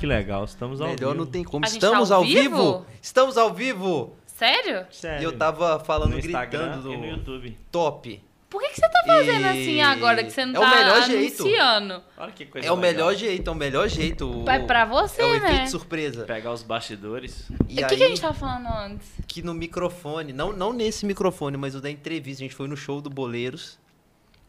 [0.00, 1.24] Que legal, estamos ao Melhor vivo.
[1.24, 1.64] não tem como.
[1.64, 2.40] A gente tá Estamos ao ao vivo?
[2.42, 2.86] vivo?
[3.02, 4.16] Estamos ao vivo!
[4.26, 4.86] Sério?
[4.90, 5.20] Sério.
[5.20, 7.58] E eu tava falando, no Instagram gritando e no do YouTube.
[7.70, 8.24] top.
[8.48, 10.76] Por que, que você tá fazendo E- assim agora que você não É o tá
[10.76, 11.42] melhor jeito.
[11.42, 12.02] anunciando?
[12.16, 12.90] Olha que coisa É o legal.
[12.92, 14.44] melhor jeito, é o melhor jeito.
[14.48, 15.52] É pra você, É o né?
[15.52, 16.24] efeito surpresa.
[16.24, 17.48] Pegar os bastidores.
[17.68, 19.06] E o que, aí, que a gente tava falando antes?
[19.28, 22.76] que no microfone, não, não nesse microfone, mas o da entrevista, a gente foi no
[22.76, 23.78] show do Boleiros.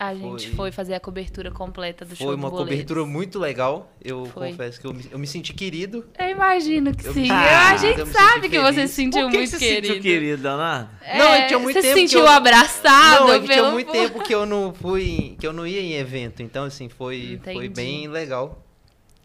[0.03, 0.55] A gente Foi.
[0.55, 3.93] foi, fazer a cobertura completa do show Foi uma cobertura muito legal.
[4.03, 4.49] Eu Foi.
[4.49, 6.03] confesso que eu me, eu me senti querido.
[6.17, 7.21] Eu imagino que Eu sim.
[7.21, 9.87] me- a Ah, gente eu me sabe que você se sentiu que muito você querido.
[9.87, 10.89] sentiu querido, Leonardo?
[11.03, 13.69] É, Não, que tinha muito você tempo se que sentiu eu- abraçado não, que tinha
[13.71, 17.39] muito tempo que eu não fui, que eu não ia em evento, então assim foi,
[17.43, 18.65] foi bem legal.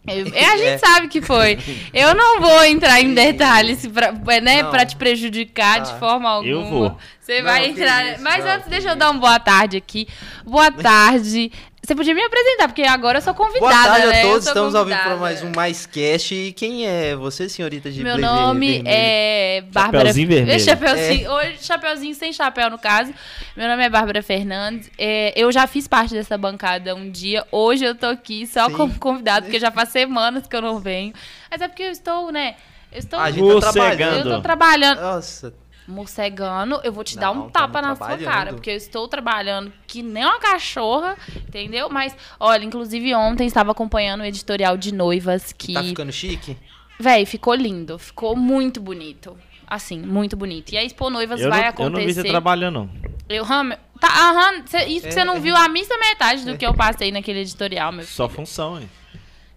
[0.06, 0.78] É, a gente É.
[0.78, 1.58] sabe que foi.
[1.92, 4.70] Eu não vou entrar em detalhes pra, né, Não.
[4.70, 5.98] pra te prejudicar de Tá.
[5.98, 6.50] forma alguma.
[6.52, 6.96] Eu vou.
[7.20, 8.12] Você Não, vai entrar.
[8.12, 10.06] isso, Mas não, antes, deixa eu dar uma boa tarde aqui.
[10.44, 11.50] Boa tarde.
[11.86, 14.18] Você podia me apresentar, porque agora eu sou convidada, Boa tarde né?
[14.18, 15.20] a todos, estamos ao vivo para convidada.
[15.20, 16.34] mais um Mais Cast.
[16.34, 18.88] E quem é você, senhorita de Meu nome vermelho?
[18.92, 19.98] é Bárbara.
[19.98, 20.60] Chapeuzinho vermelho.
[20.60, 23.14] Chapeuzinho, Hoje, chapeuzinho sem chapéu, no caso.
[23.56, 24.90] Meu nome é Bárbara Fernandes.
[24.98, 27.46] É, eu já fiz parte dessa bancada um dia.
[27.52, 28.72] Hoje eu tô aqui só Sim.
[28.74, 31.14] como convidado, porque já faz semanas que eu não venho.
[31.48, 32.56] Mas é porque eu estou, né?
[32.90, 33.20] Eu estou.
[33.20, 34.28] A gente tá trabalhando.
[34.28, 35.00] Eu tô trabalhando.
[35.00, 35.54] Nossa,
[35.88, 39.72] Morcegando, eu vou te dar Não, um tapa na sua cara, porque eu estou trabalhando
[39.86, 41.88] que nem uma cachorra, entendeu?
[41.88, 45.72] Mas, olha, inclusive ontem estava acompanhando o editorial de noivas que.
[45.72, 46.56] tá ficando chique?
[46.98, 47.98] Véi, ficou lindo.
[47.98, 49.36] Ficou muito bonito.
[49.66, 50.72] Assim, muito bonito.
[50.72, 52.28] E a Expo Noivas Eu vai não, eu não vi você acontecer.
[52.28, 52.90] trabalhando, não.
[53.28, 55.24] Eu, aham, tá, aham, cê- isso que você É.
[55.24, 58.36] não viu a missa metade do que eu passei naquele editorial, meu Só filho.
[58.36, 58.88] função, hein?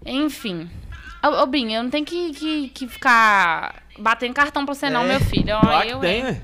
[0.05, 0.69] Enfim.
[1.22, 5.08] Ô, Binho, eu não tenho que, que, que ficar batendo cartão pra você, não, É.
[5.08, 5.55] meu filho.
[5.55, 6.42] Ó, Claro que eu, tem.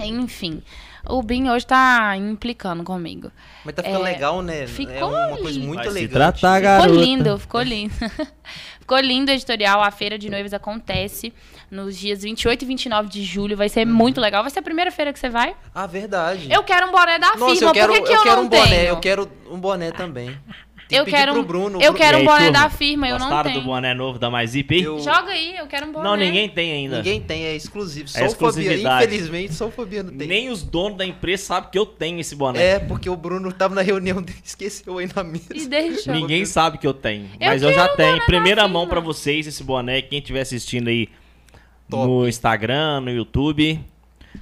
[0.00, 0.62] Enfim.
[1.08, 3.30] O Binho hoje tá implicando comigo.
[3.64, 4.66] Mas tá ficando É, legal, né?
[4.68, 5.66] ficou é uma coisa lindo.
[5.66, 6.12] muito Vai se elegante.
[6.12, 6.88] tratar, garota.
[6.88, 7.94] Ficou lindo, ficou lindo.
[8.78, 9.82] ficou lindo o editorial.
[9.82, 11.32] A Feira de Noivas acontece
[11.68, 13.56] nos dias 28 e 29 de julho.
[13.56, 14.42] Vai ser muito legal.
[14.44, 15.56] Vai ser a primeira feira que você vai.
[15.74, 16.46] Ah, verdade.
[16.52, 17.70] Eu quero um boné da Nossa, firma.
[17.70, 18.66] eu quero, Por que, que eu eu, quero não um boné.
[18.68, 18.88] tenho?
[18.88, 20.38] Eu quero um boné também.
[20.92, 21.80] Tem Eu que pedir quero pro um- Bruno.
[21.82, 22.60] eu quero E um aí, boné turma?
[22.64, 23.62] da firma, eu não Gostaram tenho.
[23.62, 24.82] do boné novo da Mais IP?
[24.82, 26.04] Eu- Joga aí, eu quero um boné.
[26.06, 26.98] Não, ninguém tem ainda.
[26.98, 28.08] Ninguém tem, é exclusivo.
[28.08, 28.48] Só É o Fobia.
[28.48, 29.06] exclusividade.
[29.06, 30.28] Infelizmente, só o Fobia não tem.
[30.28, 32.62] Nem os donos da empresa sabem que eu tenho esse boné.
[32.62, 35.46] É, porque o Bruno tava na reunião dele, esqueceu aí na mesa.
[35.54, 36.12] E deixa.
[36.12, 37.24] Ninguém sabe que eu tenho.
[37.40, 38.18] Eu mas eu já tenho.
[38.18, 40.02] Em primeira mão pra vocês esse boné.
[40.02, 41.08] Quem estiver assistindo aí
[41.88, 42.06] Top.
[42.06, 43.80] no Instagram, no YouTube.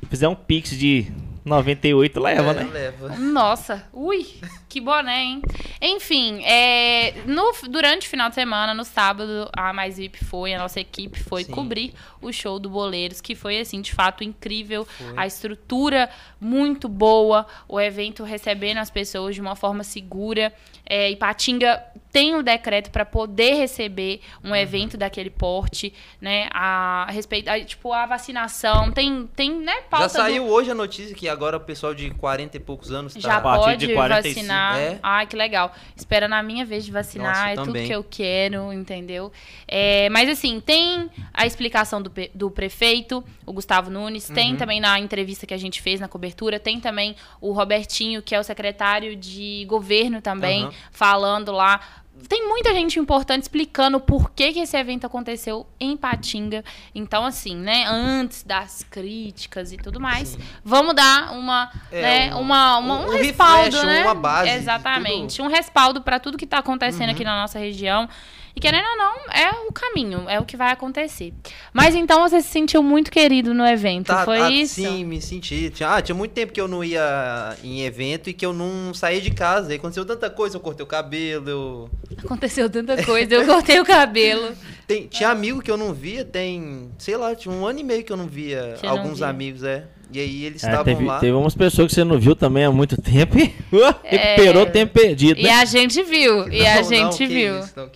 [0.09, 1.07] Fizer um pix de
[1.45, 2.69] 98, leva, É, né?
[2.73, 3.17] Leva.
[3.17, 4.25] Nossa, ui,
[4.71, 5.43] que boné, hein?
[5.83, 10.59] Enfim, é, no, durante o final de semana, no sábado, a Mais VIP foi, a
[10.59, 11.53] nossa equipe foi Sim.
[11.53, 11.93] cobrir
[12.23, 14.85] o show do Boleiros, que foi, assim, de fato incrível.
[14.87, 15.13] Foi.
[15.17, 16.09] A estrutura
[16.41, 20.53] muito boa, o evento recebendo as pessoas de uma forma segura.
[20.87, 21.83] É, Ipatinga
[22.13, 24.51] tem o decreto para poder receber Uhum.
[24.51, 26.49] um evento daquele porte, né?
[26.53, 30.71] A, a respeito, a, tipo, a vacinação, tem, tem né, pauta Já do- saiu hoje
[30.71, 33.21] a notícia que agora o pessoal de 40 e poucos anos tá...
[33.21, 34.60] já A partir pode de 45, vacinar.
[34.79, 34.99] É?
[35.03, 35.75] Ai, que legal.
[35.97, 37.87] Espera na minha vez de vacinar, Nossa, é tudo também.
[37.87, 39.33] que eu quero, entendeu?
[39.67, 44.57] É, mas assim, tem a explicação do, do prefeito, o Gustavo Nunes, tem Uhum.
[44.57, 48.41] também na entrevista que a gente fez na cobertura, tem também o Robertinho, que é
[48.41, 50.73] o secretário de governo também, Aham.
[50.91, 51.81] falando lá.
[52.29, 56.65] Tem muita gente importante explicando por que, que esse evento aconteceu em Patinga.
[56.95, 62.41] Então, assim, né, antes das críticas e tudo mais, vamos dar uma, É, né, um-
[62.41, 64.03] uma, uma- um, um respaldo, refresh, né?
[64.05, 67.15] uma base Exatamente, um respaldo para tudo que tá acontecendo Uhum.
[67.15, 68.09] aqui na nossa região.
[68.55, 71.33] E querendo ou não, é o caminho, é o que vai acontecer.
[71.73, 74.75] Mas então você se sentiu muito querido no evento, Tá, foi ah, isso?
[74.75, 75.71] Sim, me senti.
[75.71, 78.93] Tinha, ah, tinha muito tempo que eu não ia em evento e que eu não
[78.93, 79.71] saía de casa.
[79.71, 81.91] Aí aconteceu tanta coisa, eu cortei o cabelo, eu...
[82.25, 84.53] Aconteceu tanta coisa, eu cortei o cabelo.
[84.87, 88.03] Tem, tinha amigo que eu não via, tem, sei lá, tinha um ano e meio
[88.03, 89.29] que eu não via Você não alguns via.
[89.29, 89.85] amigos, é.
[90.13, 91.21] E aí eles É, estavam teve, lá.
[91.21, 93.55] teve umas pessoas que você não viu também há muito tempo e
[94.03, 94.35] É.
[94.35, 95.51] recuperou o tempo perdido, E né?
[95.53, 97.61] a gente viu, e a Não, não, gente que viu.
[97.61, 97.89] Isso, não,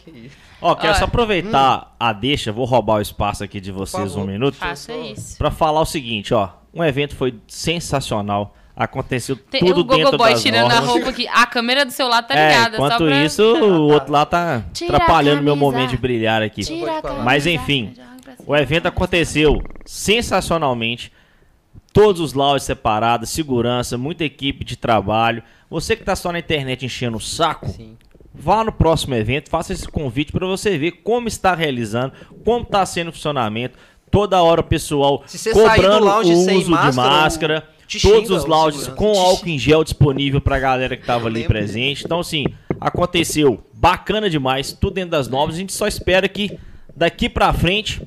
[0.66, 0.96] Ó, quero Ó.
[0.96, 5.36] só aproveitar a deixa, vou roubar o espaço aqui de vocês um minuto, Faça isso.
[5.36, 6.48] pra falar o seguinte, ó.
[6.72, 10.88] Um evento foi sensacional, aconteceu Tem tudo o dentro Gogo Boy das tirando a normas.
[10.90, 11.28] roupa aqui.
[11.28, 12.76] A câmera do celular tá É, ligada.
[12.76, 13.24] enquanto só pra...
[13.24, 16.62] isso, o outro lá tá Tira a atrapalhando meu momento de brilhar aqui.
[17.04, 17.94] A Mas, enfim.
[18.46, 21.12] O evento aconteceu sensacionalmente.
[21.92, 25.42] Todos os lounges separados, segurança, muita equipe de trabalho.
[25.70, 27.96] Você que tá só na internet enchendo o saco, Sim.
[28.34, 32.12] Vá no próximo evento, faça esse convite para você ver como está realizando,
[32.44, 33.78] como está sendo o funcionamento.
[34.10, 37.68] Toda hora o pessoal cobrando o uso máscara, de máscara.
[38.00, 42.04] Todos os lounges com álcool em gel disponível pra galera que tava Eu ali presente.
[42.04, 42.44] Então, assim,
[42.80, 45.56] aconteceu bacana demais, tudo dentro das normas.
[45.56, 46.58] A gente só espera que
[46.96, 48.02] daqui pra frente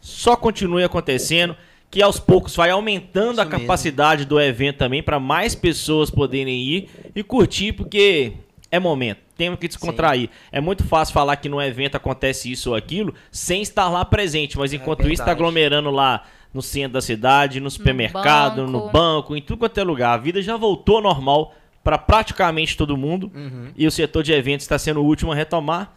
[0.00, 1.54] só continue acontecendo,
[1.90, 3.60] que aos poucos vai aumentando Isso a mesmo.
[3.60, 8.32] capacidade do evento também para mais pessoas poderem ir e curtir, porque
[8.70, 9.18] é momento.
[9.36, 10.28] Temos que descontrair.
[10.52, 14.56] É muito fácil falar que no evento acontece isso ou aquilo sem estar lá presente,
[14.58, 18.92] mas enquanto isso está aglomerando lá no centro da cidade, no supermercado, no banco.
[18.92, 20.14] banco, em tudo quanto é lugar.
[20.14, 23.70] A vida já voltou ao normal para praticamente todo mundo Uhum.
[23.76, 25.92] e o setor de eventos está sendo o último a retomar.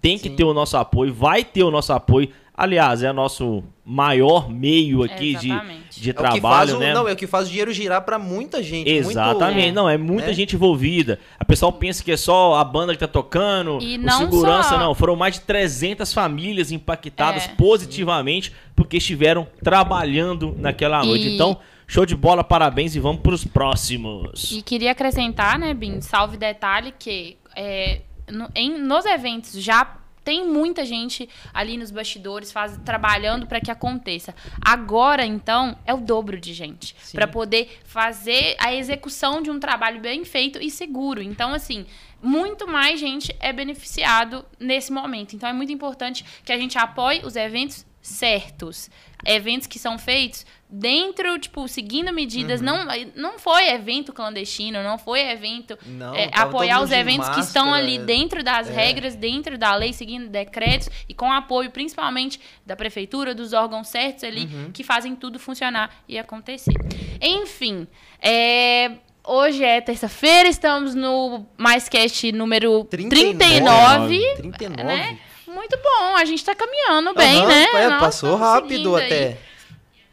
[0.00, 0.36] Tem que Sim.
[0.36, 2.30] ter o nosso apoio, vai ter o nosso apoio.
[2.60, 6.00] Aliás, é o nosso maior meio aqui de, Exatamente.
[6.00, 6.92] de É o que faz trabalho, o, né?
[6.92, 8.90] Não, é o que faz o dinheiro girar pra muita gente.
[8.90, 10.32] Exatamente, Muito, não, é muita né?
[10.32, 11.20] gente envolvida.
[11.38, 14.70] A pessoa pensa que é só a banda que tá tocando, E o não segurança,
[14.70, 14.92] só- não.
[14.92, 17.48] Foram mais de 300 famílias impactadas É.
[17.54, 21.28] positivamente porque estiveram trabalhando naquela noite.
[21.28, 24.50] E- Então, show de bola, parabéns e vamos pros próximos.
[24.50, 28.00] E queria acrescentar, né, Bin, salve detalhe, que é,
[28.30, 29.96] no- em- nos eventos já
[30.28, 34.34] tem muita gente ali nos bastidores faz, trabalhando para que aconteça.
[34.60, 40.02] Agora, então, é o dobro de gente para poder fazer a execução de um trabalho
[40.02, 41.22] bem feito e seguro.
[41.22, 41.86] Então, assim,
[42.22, 45.34] muito mais gente é beneficiado nesse momento.
[45.34, 48.90] Então, é muito importante que a gente apoie os eventos certos.
[49.24, 52.60] Eventos que são feitos dentro, tipo, seguindo medidas.
[52.60, 52.86] Não,
[53.16, 57.84] não foi evento clandestino, não foi evento Não, é, apoiar os eventos que estão máscara,
[57.84, 58.72] ali dentro das é.
[58.72, 64.24] regras, dentro da lei, seguindo decretos e com apoio principalmente da prefeitura, dos órgãos certos
[64.24, 64.70] ali Uhum.
[64.72, 66.74] que fazem tudo funcionar e acontecer.
[67.20, 67.86] Enfim,
[68.22, 68.92] é,
[69.24, 74.34] hoje é terça-feira, estamos no MaisCast número 39.
[74.36, 74.84] 39.
[74.84, 75.18] né?
[75.48, 77.64] Muito bom, a gente tá caminhando bem, Aham, né?
[77.74, 79.36] é, Nós passou rápido até.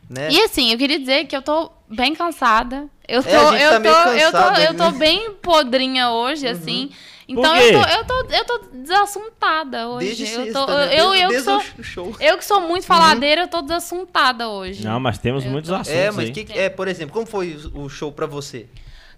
[0.10, 0.30] Né?
[0.32, 2.88] E assim, eu queria dizer que eu tô bem cansada.
[3.08, 4.98] Eu tô, É, a gente eu, tá tô, eu, tô, eu tô né?
[4.98, 6.92] bem podrinha hoje, assim.
[7.28, 10.06] Então eu tô, eu, tô, eu tô desassuntada hoje.
[10.08, 11.00] Desde eu, sexta, tô, né?
[11.00, 14.84] eu, Desde- eu, que sou, eu que sou muito faladeira, eu tô desassuntada hoje.
[14.86, 16.32] Não, mas temos Eu muitos tô- assuntos É, mas aí.
[16.32, 18.68] que, é, por exemplo, como foi o o show pra você?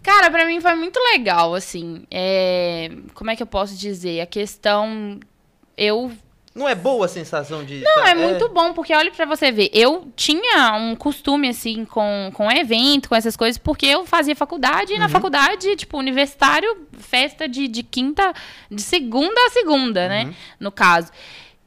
[0.02, 2.04] Cara, pra mim foi muito legal, assim.
[2.10, 4.22] É, Como é que eu posso dizer?
[4.22, 5.20] A questão.
[5.78, 6.12] Eu
[6.56, 7.82] Não é boa a sensação de.
[7.82, 11.86] Não, tá- é muito bom, porque olha pra você ver, eu tinha um costume, assim,
[11.86, 16.88] com, com evento, com essas coisas, porque eu fazia faculdade, e na faculdade, tipo, universitário,
[16.98, 18.34] festa de, de quinta,
[18.72, 21.12] de segunda a segunda, né, no caso.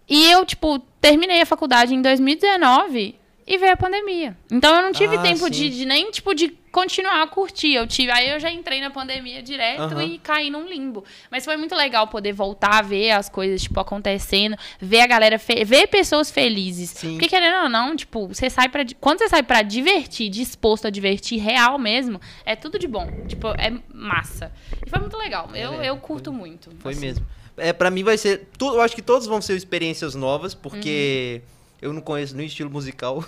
[0.08, 3.14] E eu, tipo, terminei a faculdade em 2019
[3.52, 4.36] e veio a pandemia.
[4.50, 7.74] Então eu não tive Ah, tempo de, de nem, tipo, de continuar a curtir.
[7.74, 10.02] Eu tive, aí eu já entrei na pandemia direto Aham.
[10.04, 11.04] e caí num limbo.
[11.30, 15.36] Mas foi muito legal poder voltar a ver as coisas, tipo, acontecendo, ver a galera,
[15.36, 16.90] ver pessoas felizes.
[16.90, 17.14] Sim.
[17.14, 20.90] Porque querendo ou não, tipo, você sai para quando você sai pra divertir, disposto a
[20.90, 23.10] divertir real mesmo, é tudo de bom.
[23.26, 24.52] Tipo, é massa.
[24.86, 25.50] E foi muito legal.
[25.54, 26.70] Eu, É, eu curto muito.
[26.78, 27.00] Foi assim.
[27.00, 27.26] mesmo.
[27.56, 28.48] É, pra mim vai ser.
[28.56, 31.42] tu- eu acho que todos vão ser experiências novas, porque
[31.82, 33.24] eu não conheço nenhum estilo musical.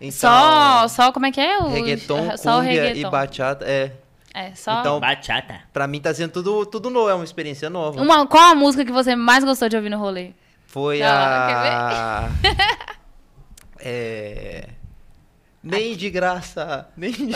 [0.00, 3.10] Então, Só, só como é que é o reggaeton, só o cumbia e reggaeton.
[3.10, 3.64] bachata.
[3.68, 3.92] É.
[4.32, 5.60] É, só Então, Bachata.
[5.72, 8.00] pra mim tá sendo tudo, tudo novo, é uma experiência nova.
[8.00, 10.30] uma qual a música que você mais gostou de ouvir no rolê?
[10.66, 12.86] Foi Ah, a.
[13.80, 14.68] é.
[15.62, 16.88] Nem de graça.
[16.96, 17.24] Nem de...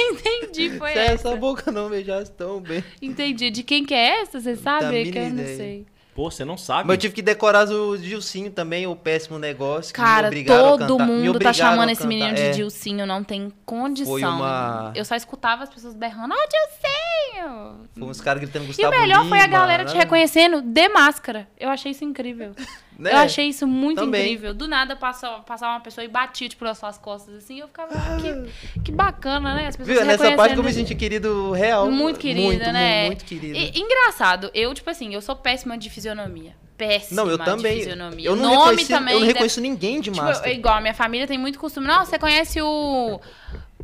[0.00, 1.28] Entendi, foi Se essa.
[1.28, 2.82] essa boca não beijasse tão bem.
[3.02, 3.50] Entendi.
[3.50, 4.40] De quem que é essa?
[4.40, 5.10] Você sabe?
[5.10, 5.86] Que eu não sei.
[6.18, 6.88] Pô, você não sabe.
[6.88, 9.94] Mas eu tive que decorar o Gilcinho também, o péssimo negócio.
[9.94, 14.10] que me Cara, todo mundo tá chamando esse menino É, de Dilcinho, não tem condição.
[14.14, 17.88] Foi uma- Eu só escutava as pessoas berrando, ó, Dilcinho!
[17.96, 20.00] Foi uns caras gritando E Gustavo o melhor foi a Lima, galera te né?
[20.00, 21.46] reconhecendo de máscara.
[21.56, 22.50] Eu achei isso incrível.
[22.98, 23.12] Né?
[23.12, 24.24] Eu achei isso muito Também.
[24.32, 24.52] incrível.
[24.52, 27.60] Do nada passava, passava uma pessoa e batia, tipo, nas suas costas, assim.
[27.60, 27.90] Eu ficava,
[28.20, 29.68] que, que bacana, né?
[29.68, 30.02] As pessoas Viu?
[30.02, 30.88] É nessa parte eu me reconhecendo.
[30.88, 31.88] senti querido real.
[31.90, 33.06] Muito querida, muito, né?
[33.06, 33.56] Muito querida.
[33.56, 36.56] E- engraçado, eu, tipo assim, eu sou péssima de fisionomia.
[36.76, 37.76] Péssima não, eu de também.
[37.78, 38.26] fisionomia.
[38.28, 39.14] Eu não, Nome reconheci, também.
[39.14, 41.86] eu não reconheço ninguém de Tipo, igual, a minha família tem muito costume.
[41.86, 43.20] Não, você conhece o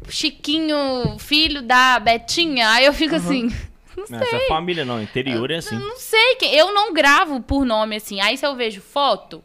[0.09, 2.69] Chiquinho, filho da Betinha?
[2.71, 3.49] Aí eu fico assim,
[3.97, 5.77] não Não, essa família não, interior é assim.
[5.77, 6.37] não sei.
[6.53, 8.21] Eu não gravo por nome assim.
[8.21, 9.43] Aí se eu vejo foto,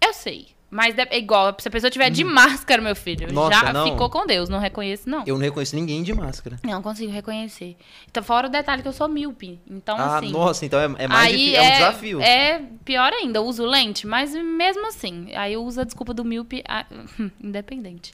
[0.00, 0.48] eu sei.
[0.70, 3.32] Mas é igual, se a pessoa tiver de máscara, meu filho.
[3.32, 3.90] Nossa, já não.
[3.90, 4.50] ficou com Deus.
[4.50, 5.24] Não reconheço, não.
[5.26, 6.58] Eu não reconheço ninguém de máscara.
[6.62, 7.74] Não consigo reconhecer.
[8.10, 9.58] Então, fora o detalhe que eu sou míope.
[9.68, 10.30] Então, ah, assim.
[10.30, 11.60] nossa, então é, é mais aí difícil.
[11.60, 12.20] É, um desafio.
[12.20, 16.22] É pior ainda, eu uso lente, mas mesmo assim, aí eu uso a desculpa do
[16.24, 16.84] míope ah,
[17.42, 18.12] independente.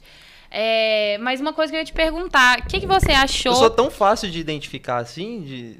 [0.57, 3.51] É, mas uma coisa que eu ia te perguntar, o que, que você achou?
[3.51, 5.77] Eu sou tão fácil de identificar assim, de...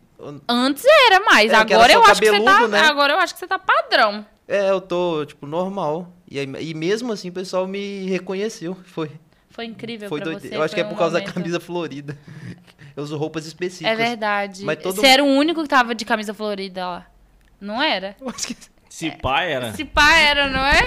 [0.49, 2.79] Antes era mais, É, agora eu acho que você tá, né?
[2.81, 4.25] agora eu acho que você tá padrão.
[4.47, 6.11] É, eu tô, tipo, normal.
[6.29, 8.75] E, aí- e mesmo assim o pessoal me reconheceu.
[8.85, 9.09] Foi,
[9.49, 10.41] Foi incrível foi pra doido.
[10.41, 10.55] você.
[10.55, 12.17] Eu acho que é por um causa da momento- camisa florida.
[12.97, 13.91] Eu uso roupas específicas.
[13.91, 14.63] É verdade.
[14.65, 17.05] Mas todo Você era o único que tava de camisa florida lá.
[17.61, 18.15] Não era?
[18.19, 18.57] Eu acho que
[18.89, 19.73] Se pai era.
[19.73, 20.81] Se pá era, não é?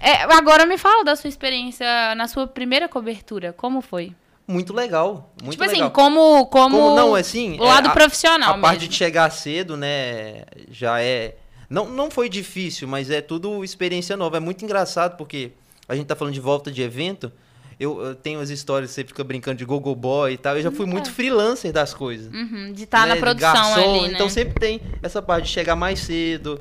[0.00, 3.52] É, Agora me fala da sua experiência na sua primeira cobertura.
[3.52, 4.12] Como foi?
[4.46, 5.82] Muito legal, muito tipo legal.
[5.88, 6.78] assim, como, como.
[6.78, 8.88] Como não, assim, O lado é, a- profissional A parte mesmo.
[8.88, 11.36] de chegar cedo, né, já é...
[11.68, 14.38] Não, não foi difícil, mas é tudo experiência nova.
[14.38, 15.52] É muito engraçado, porque
[15.86, 17.30] a gente tá falando de volta de evento,
[17.78, 20.70] eu, eu tenho as histórias, você fica brincando de gogo boy e tal, eu já
[20.70, 22.32] fui muito freelancer das coisas.
[22.32, 24.14] Uhum, de estar na né, de produção garçom, ali, né?
[24.14, 26.58] Então sempre tem essa parte de chegar mais cedo,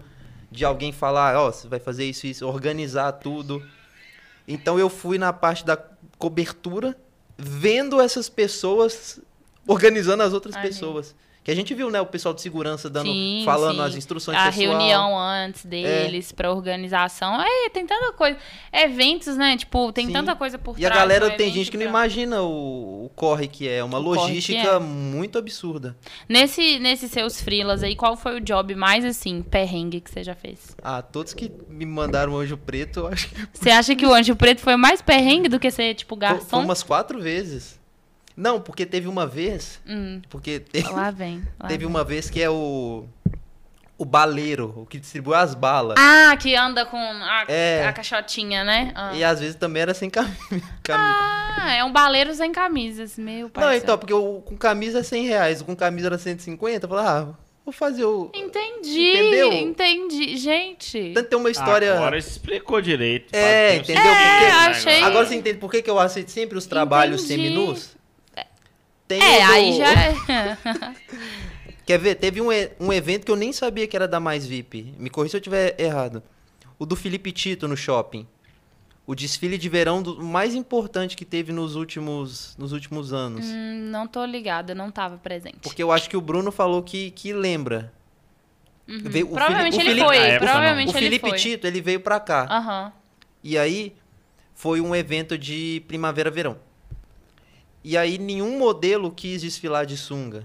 [0.51, 3.63] de alguém falar, ó, você vai fazer isso, isso, organizar tudo.
[4.47, 5.77] Então eu fui na parte da
[6.17, 6.95] cobertura,
[7.37, 9.19] vendo essas pessoas
[9.67, 11.13] organizando as outras pessoas.
[11.47, 13.81] Que a gente viu, né, o pessoal de segurança dando, Sim, falando sim.
[13.81, 14.67] as instruções a pessoal.
[14.77, 17.41] reunião antes deles pra organização.
[17.41, 18.37] É, tem tanta coisa.
[18.73, 19.55] Eventos, né?
[19.55, 20.11] Tipo, tem Sim.
[20.11, 21.01] tanta coisa por E a trás.
[21.01, 24.01] galera do tem gente que não pra- imagina o, o corre que é, uma O
[24.01, 24.77] logística é.
[24.79, 25.95] muito absurda.
[26.27, 30.35] Nesse, nesses seus freelas aí, qual foi o job mais, assim, perrengue que você já
[30.35, 30.75] fez?
[30.83, 34.13] Ah, todos que me mandaram o Anjo Preto, eu acho que Você acha que o
[34.13, 36.59] Anjo Preto foi mais perrengue do que ser, tipo, foi, foi garçom?
[36.61, 37.76] umas quatro vezes.
[38.37, 41.43] Não, porque teve uma vez, Hum, porque te- lá vem.
[41.59, 41.87] lá teve vem.
[41.87, 43.05] uma vez que é o
[43.99, 45.95] o baleiro, o que distribui as balas.
[45.97, 47.83] Ah, que anda com a, É.
[47.87, 48.91] a caixotinha, né?
[48.93, 49.11] Ah.
[49.15, 50.29] E às vezes também era sem cami-
[50.83, 51.15] camisa.
[51.59, 53.63] Ah, é um baleiro sem camisas, meu pai.
[53.65, 56.89] Não, então, porque o com camisa é 100 reais, o com camisa era 150, eu
[56.89, 57.27] falei, ah,
[57.65, 58.29] vou fazer o...
[58.35, 59.51] Entendi, Entendeu?
[59.53, 60.37] entendi.
[60.37, 61.13] Gente.
[61.15, 61.95] Tanto tem uma história...
[61.95, 63.33] Agora explicou direito.
[63.33, 64.03] É, entendeu?
[64.03, 67.41] É, Porque- achei- Agora você entende por que, que eu aceito sempre os trabalhos Entendi.
[67.49, 67.96] seminus?
[69.07, 70.15] Tem É, aí já é.
[71.85, 72.15] Quer ver?
[72.15, 72.47] Teve um,
[72.79, 74.93] um evento que eu nem sabia que era da Mais VIP.
[74.97, 76.21] Me corrija se eu estiver errado.
[76.77, 78.27] O do Felipe Tito no shopping.
[79.05, 83.45] O desfile de verão do, mais importante que teve nos últimos, nos últimos anos.
[83.45, 85.59] Hum, não tô ligada, não tava presente.
[85.61, 87.93] Porque eu acho que o Bruno falou que, que lembra.
[88.85, 90.51] Veio- o Provavelmente Fili- o ele Felipe- foi, época, não.
[90.53, 91.37] provavelmente O ele Felipe foi.
[91.37, 92.47] Tito, ele veio pra cá.
[92.49, 92.91] Aham.
[93.41, 93.95] E aí
[94.53, 96.57] foi um evento de primavera-verão.
[97.89, 100.43] E aí nenhum modelo quis desfilar de sunga.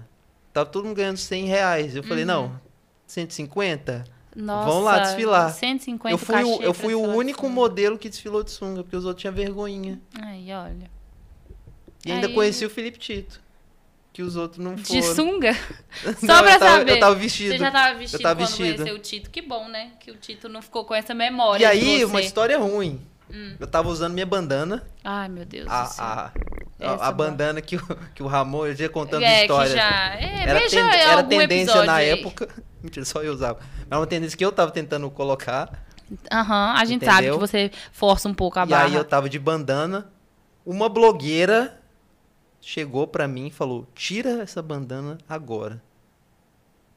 [0.53, 1.93] Tava todo mundo ganhando 100 reais.
[1.95, 2.07] Eu Uhum.
[2.07, 2.57] falei, não,
[3.05, 4.05] 150?
[4.35, 5.51] Nossa, Vão lá desfilar.
[5.53, 7.53] 150 Eu fui, o, eu fui o único sunga.
[7.53, 9.99] modelo que desfilou de sunga, porque os outros tinham vergonhinha.
[10.21, 10.89] Aí, olha.
[12.05, 13.41] E ainda Aí- conheci o Felipe Tito.
[14.13, 14.99] Que os outros não foram.
[15.01, 15.51] De sunga?
[16.21, 16.91] Não, Só pra eu tava, saber.
[16.91, 17.51] Eu tava vestido.
[17.51, 18.75] Você já tava vestido eu tava quando vestido.
[18.77, 19.29] conheceu o Tito.
[19.31, 19.91] Que bom, né?
[19.99, 22.05] Que o Tito não ficou com essa memória E aí.
[22.05, 22.09] Hum.
[22.09, 23.01] uma história ruim.
[23.59, 24.85] Eu tava usando minha bandana.
[25.03, 26.05] Ai, meu Deus do A, céu.
[26.05, 26.31] a,
[26.83, 27.29] Essa a, boa.
[27.29, 27.81] bandana que o,
[28.13, 29.69] que o Ramon, eu já contando é, história.
[29.71, 30.15] que já...
[30.15, 32.09] É, era, ten- era tendência na aí.
[32.09, 32.47] época.
[32.81, 33.59] Mentira, só eu usava.
[33.89, 35.71] Mas uma tendência que eu tava tentando colocar.
[36.31, 37.35] Aham, a gente sabe Entendeu?
[37.35, 38.85] que você força um pouco a e barra.
[38.85, 40.11] aí eu tava de bandana.
[40.65, 41.79] Uma blogueira
[42.61, 45.81] chegou pra mim e falou: tira essa bandana agora.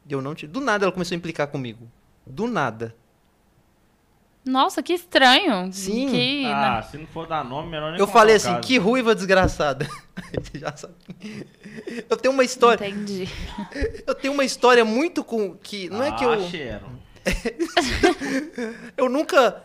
[0.09, 0.53] E eu não tirei.
[0.53, 1.89] Do nada ela começou a implicar comigo.
[2.27, 2.95] Do nada.
[4.47, 5.73] Nossa, que estranho.
[5.73, 6.09] Sim.
[6.09, 6.47] Que...
[6.47, 8.61] Ah, se não for dar nome, melhor nem Eu falei assim, caso.
[8.61, 9.89] que ruiva desgraçada.
[10.33, 10.95] Você já sabe.
[12.09, 12.87] Eu tenho uma história.
[12.87, 13.29] Entendi.
[14.07, 15.55] Eu tenho uma história muito com.
[15.57, 16.33] que Não é que eu.
[16.33, 16.97] Ah, Sharon.
[18.97, 19.63] Eu nunca.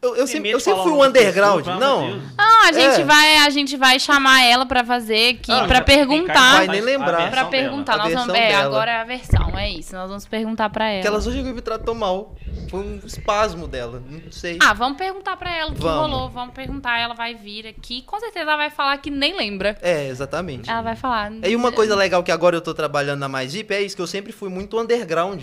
[0.00, 1.64] Eu, eu sempre, eu sempre fui o um underground.
[1.64, 2.20] pessoa, Não.
[2.38, 3.04] Ah, a gente, É.
[3.04, 6.56] vai, a gente vai chamar ela pra fazer aqui, Ah, pra já- perguntar.
[6.58, 7.14] Vai nem lembrar.
[7.14, 7.96] a Pra versão perguntar.
[7.96, 9.94] Nós vamos, é, agora é a versão, é isso.
[9.96, 11.00] Nós vamos perguntar pra ela.
[11.02, 12.34] Que ela só chegou e me tratou mal.
[12.72, 14.02] Foi um espasmo dela.
[14.08, 14.56] Não sei.
[14.62, 16.10] Ah, vamos perguntar pra ela o que Vamos.
[16.10, 16.30] rolou.
[16.30, 16.98] Vamos perguntar.
[16.98, 18.00] Ela vai vir aqui.
[18.00, 19.76] Com certeza ela vai falar que nem lembra.
[19.82, 20.70] É, exatamente.
[20.70, 21.30] Ela vai falar.
[21.46, 24.00] E uma coisa legal que agora eu tô trabalhando na Mais VIP é isso, que
[24.00, 25.42] eu sempre fui muito underground.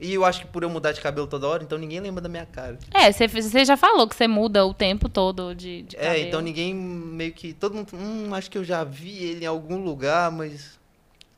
[0.00, 2.28] E eu acho que por eu mudar de cabelo toda hora, então ninguém lembra da
[2.28, 2.76] minha cara.
[2.92, 6.26] É, você, já falou que você muda o tempo todo de, de É, cabelo.
[6.26, 7.52] então ninguém meio que.
[7.52, 7.86] Todo mundo.
[7.94, 10.76] Hum, acho que eu já vi ele em algum lugar, mas.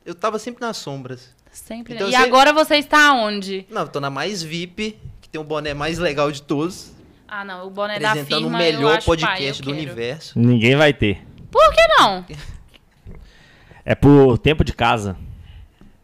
[0.06, 1.34] Eu tava sempre nas sombras.
[1.54, 1.94] Sempre.
[1.94, 3.64] Então e você- agora você está onde?
[3.70, 6.92] Não, eu tô na Mais VIP, que tem o boné mais legal de todos.
[7.26, 7.66] Ah, não.
[7.66, 9.82] O boné da apresentando firma o eu melhor acho pai, podcast eu do quero.
[9.87, 10.38] universo.
[10.38, 11.23] Ninguém vai ter.
[11.50, 12.25] Por que não?
[13.84, 15.16] É por tempo de casa,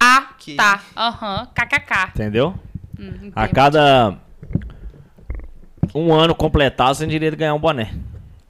[0.03, 0.83] Ah, Que- tá.
[0.97, 1.47] Aham.
[1.55, 2.09] KKK.
[2.15, 2.55] entendeu?
[2.99, 4.17] Hum, A cada
[5.95, 7.93] um ano completado, você tem direito de ganhar um boné.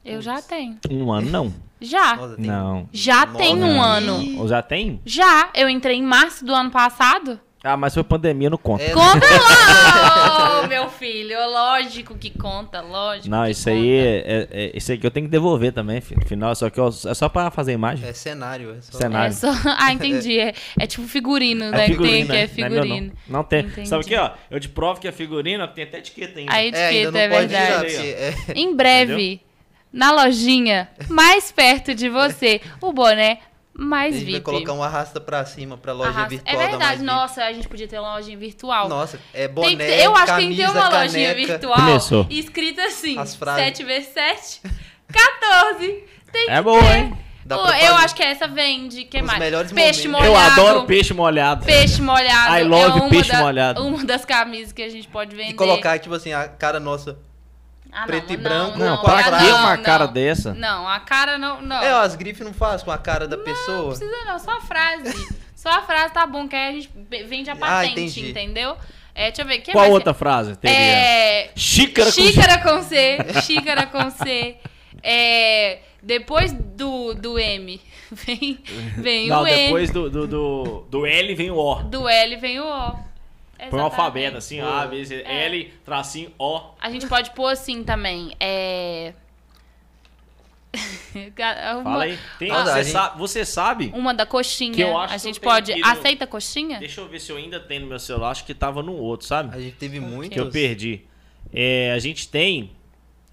[0.03, 0.77] Eu já tenho.
[0.89, 1.53] Um ano não.
[1.81, 2.15] Já.
[2.15, 2.89] Nossa, tem- Não.
[2.93, 3.81] Já Nossa, tem um não.
[3.81, 4.39] ano.
[4.39, 5.01] Ou já tem?
[5.05, 5.49] Já.
[5.55, 7.39] Eu entrei em março do ano passado.
[7.63, 8.83] Ah, mas foi pandemia, não conta.
[8.83, 11.37] É, Conta lá, ô, meu filho.
[11.47, 13.29] Lógico que conta, lógico.
[13.29, 13.75] Não, que isso conta.
[13.75, 16.25] aí, é, é- é- isso aí que eu tenho que devolver também, filho.
[16.25, 18.09] Final, só que eu- é só pra fazer imagem.
[18.09, 18.75] é cenário.
[18.77, 18.97] É só...
[18.97, 19.29] Cenário.
[19.31, 19.47] É só...
[19.77, 20.39] Ah, entendi.
[20.39, 21.85] É, é tipo figurino, né?
[21.87, 22.41] que tem aqui, né?
[22.41, 23.11] é Não meu, figurino.
[23.27, 23.37] não.
[23.37, 23.59] Não tem.
[23.59, 23.87] Entendi.
[23.87, 24.31] Sabe o que, ó?
[24.49, 26.51] Eu te provo que é figurino, tem até etiqueta ainda.
[26.51, 27.95] A É, ainda etiqueta não é, verdade.
[27.95, 29.39] é- Em breve,
[29.91, 33.39] na lojinha mais perto de você, o boné
[33.73, 34.31] mais A gente VIP.
[34.33, 37.53] vai colocar um arrasta pra cima pra loja Arrasta- virtual É da verdade, nossa, a
[37.53, 38.87] gente podia ter uma lojinha virtual.
[38.89, 41.47] Nossa, é boné, ter- eu acho que tem que ter camisa, uma lojinha caneca.
[41.53, 42.27] virtual Começou.
[42.29, 43.63] escrita assim: As frases.
[43.65, 44.61] 7 vezes 7,
[45.11, 46.03] 14.
[46.31, 46.97] Tem que É ter.
[46.97, 47.17] hein?
[47.83, 49.03] Eu acho que essa vende.
[49.05, 49.39] que Os mais?
[49.39, 50.27] melhores Peixe momentos.
[50.27, 50.61] Eu molhado.
[50.61, 51.65] adoro peixe molhado.
[51.65, 52.55] Peixe molhado.
[52.55, 53.85] I love é uma peixe da- molhado.
[53.85, 55.49] Uma das camisas que a gente pode vender.
[55.51, 57.17] E colocar, tipo assim, a cara nossa.
[57.91, 59.83] Ah, preto e não, branco, Não, Não, não, pra ah, que não, uma não.
[59.83, 60.53] cara dessa?
[60.53, 61.61] Não, a cara não.
[61.61, 63.89] Não, É, ó, as grifes não faz com a cara da não pessoa.
[63.95, 65.37] precisa não, só a frase.
[65.55, 66.89] só a frase tá bom, que aí a gente
[67.27, 68.29] vende a Ah, patente, entendi.
[68.31, 68.77] entendeu?
[69.13, 69.59] É, deixa eu ver.
[69.59, 69.93] Que Qual mais?
[69.93, 70.75] outra frase teria?
[70.77, 71.51] É.
[71.55, 73.17] Xícara com Xícara com C.
[73.43, 74.55] Xícara com C.
[75.03, 77.81] É, depois do, do M,
[78.11, 78.59] vem,
[78.97, 79.65] vem Não, o N.
[79.65, 81.75] depois do, do, do, do L vem o O.
[81.83, 83.10] Do L vem o O.
[83.69, 85.45] Põe um alfabeto assim, A, B, C, É.
[85.45, 86.61] L, tracinho, O.
[86.81, 88.35] A gente pode pôr assim também.
[88.39, 89.13] É.
[91.75, 92.17] uma, Fala aí.
[92.39, 93.91] Tem, Ah, você, a gente- sabe, você sabe?
[93.93, 94.73] uma da coxinha.
[94.73, 95.75] Que eu acho a que gente pode.
[95.75, 96.79] no- Aceita coxinha?
[96.79, 98.31] Deixa eu ver se eu ainda tenho no meu celular.
[98.31, 99.55] Acho que tava no outro, sabe?
[99.55, 100.33] A gente teve muitos.
[100.33, 101.01] Que eu perdi.
[101.53, 102.71] É, a gente tem.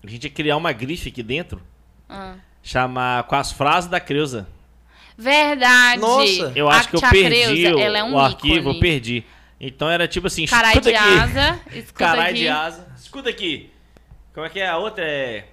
[0.05, 1.63] A gente ia criar uma grife aqui dentro.
[2.09, 2.35] Ah.
[2.63, 4.49] Chamar com as frases da Creuza.
[5.17, 6.01] Verdade.
[6.01, 6.53] Nossa.
[6.55, 8.75] Eu A acho que eu perdi Creuza, o, ela é um o arquivo, ícone.
[8.75, 9.25] eu perdi.
[9.61, 11.19] Então era tipo assim, Carai escuta de aqui.
[11.19, 11.61] asa.
[11.73, 12.38] Escuta Carai aqui.
[12.41, 12.87] de asa.
[12.97, 13.73] Escuta aqui.
[14.35, 15.05] Como é que é a outra?
[15.05, 15.45] É.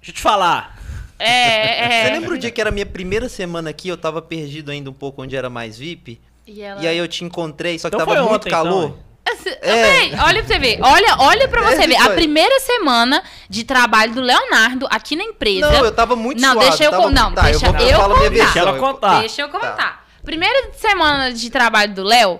[0.00, 0.76] Deixa eu te falar.
[1.18, 2.04] É, é.
[2.08, 4.90] Você lembra o dia que era a minha primeira semana aqui, eu tava perdido ainda
[4.90, 6.20] um pouco onde era mais VIP?
[6.46, 6.82] E, ela...
[6.82, 8.84] E aí eu te encontrei, só que Então tava muito ontem, calor.
[8.86, 9.14] então,
[9.62, 10.78] Véi, olha pra você ver.
[10.82, 11.96] Olha, olha pra você É, ver.
[11.96, 15.70] A primeira semana de trabalho do Leonardo aqui na empresa.
[15.70, 16.68] Não, eu tava muito Não, suave.
[16.68, 17.10] deixa eu tava...
[17.10, 18.28] não, tá, deixa eu, vou, eu minha contar.
[18.30, 19.20] Deixa ela eu- contar.
[19.20, 20.04] Deixa eu comentar.
[20.22, 22.38] Primeira semana de trabalho do Léo,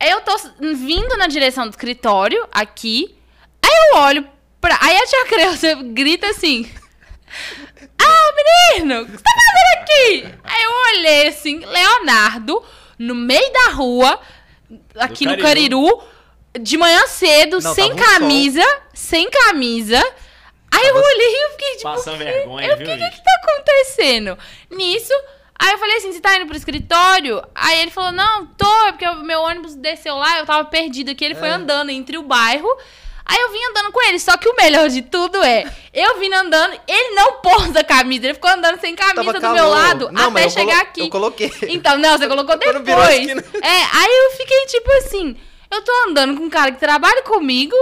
[0.00, 0.36] eu tô
[0.74, 3.14] vindo na direção do escritório, aqui.
[3.64, 4.28] Aí eu olho
[4.60, 4.78] pra.
[4.80, 6.70] Aí a tia Creuza grita assim.
[7.98, 8.32] Ah,
[8.78, 10.34] menino, o que você tá fazendo aqui?
[10.44, 12.64] Aí eu olhei assim, Leonardo,
[12.98, 14.20] no meio da rua,
[14.96, 16.02] aqui no Cariru,
[16.60, 18.62] de manhã cedo, Não, sem camisa,
[18.94, 19.98] sem camisa.
[20.72, 21.94] Aí eu olhei e eu fiquei tipo.
[22.04, 23.16] "Que- vergonha, eu, viu, que, que, bicho?
[23.16, 24.38] que tá acontecendo?
[24.70, 25.12] Nisso,
[25.58, 27.42] aí eu falei assim: você tá indo pro escritório?
[27.54, 31.10] Aí ele falou: não, tô, é porque o meu ônibus desceu lá, eu tava perdido
[31.10, 31.52] aqui, ele foi É.
[31.52, 32.68] andando entre o bairro.
[33.28, 36.32] Aí eu vim andando com ele, só que o melhor de tudo é, eu vim
[36.32, 40.30] andando, ele não pôs a camisa, ele ficou andando sem camisa do meu lado Não,
[40.30, 41.00] até chegar aqui.
[41.00, 41.52] Eu coloquei.
[41.62, 43.26] Então, não, você colocou depois.
[43.28, 45.36] É, aí eu fiquei tipo assim.
[45.68, 47.74] Eu tô andando com um cara que trabalha comigo,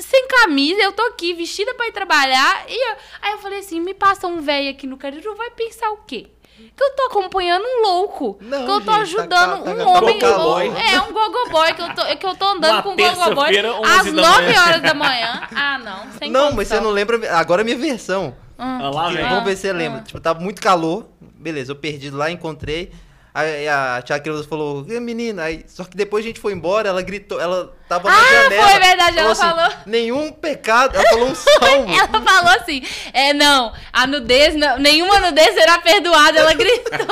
[0.00, 2.64] sem camisa, eu tô aqui vestida pra ir trabalhar.
[2.68, 5.90] E eu- aí eu falei assim: me passa um velho aqui no Cariru, vai pensar
[5.90, 6.28] o quê?
[6.76, 8.38] Que eu tô acompanhando um louco.
[8.40, 10.60] Não, que eu tô gente, ajudando tá- tá- um tá- homem tá- louco.
[10.60, 13.72] É, um gogoboy que eu tô, que eu tô andando Uma com um gogoboy terça-feira,
[13.74, 14.62] 11 às da 9 manhã.
[14.62, 15.42] horas da manhã.
[15.54, 16.12] Ah, não.
[16.18, 16.78] Sem Não, mas condição.
[16.78, 17.36] você não lembra.
[17.38, 18.34] Agora é minha versão.
[18.58, 18.78] Hum.
[18.80, 19.28] Olha lá, Que- velho.
[19.28, 19.98] Vamos ver se você lembra.
[20.00, 20.02] ah.
[20.04, 21.06] Tipo, tava muito calor.
[21.20, 22.90] Beleza, eu perdi lá, encontrei.
[23.36, 26.88] Aí a tia Creuza falou, "E, menina, aí, só que depois a gente foi embora,
[26.88, 28.68] ela gritou, ela tava na Ah, janela.
[28.68, 29.72] foi verdade, ela assim, falou.
[29.86, 31.92] Nenhum pecado, ela falou um salmo.
[31.98, 32.80] Ela falou assim:
[33.12, 36.38] é, não, a nudez, não, nenhuma nudez será perdoada.
[36.38, 37.06] Ela gritou.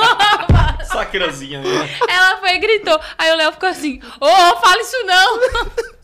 [0.89, 1.89] Só a creuzinha mesmo.
[2.07, 2.99] Ela foi e gritou.
[3.17, 5.39] Aí o Léo ficou assim: Ô, oh, fala isso não!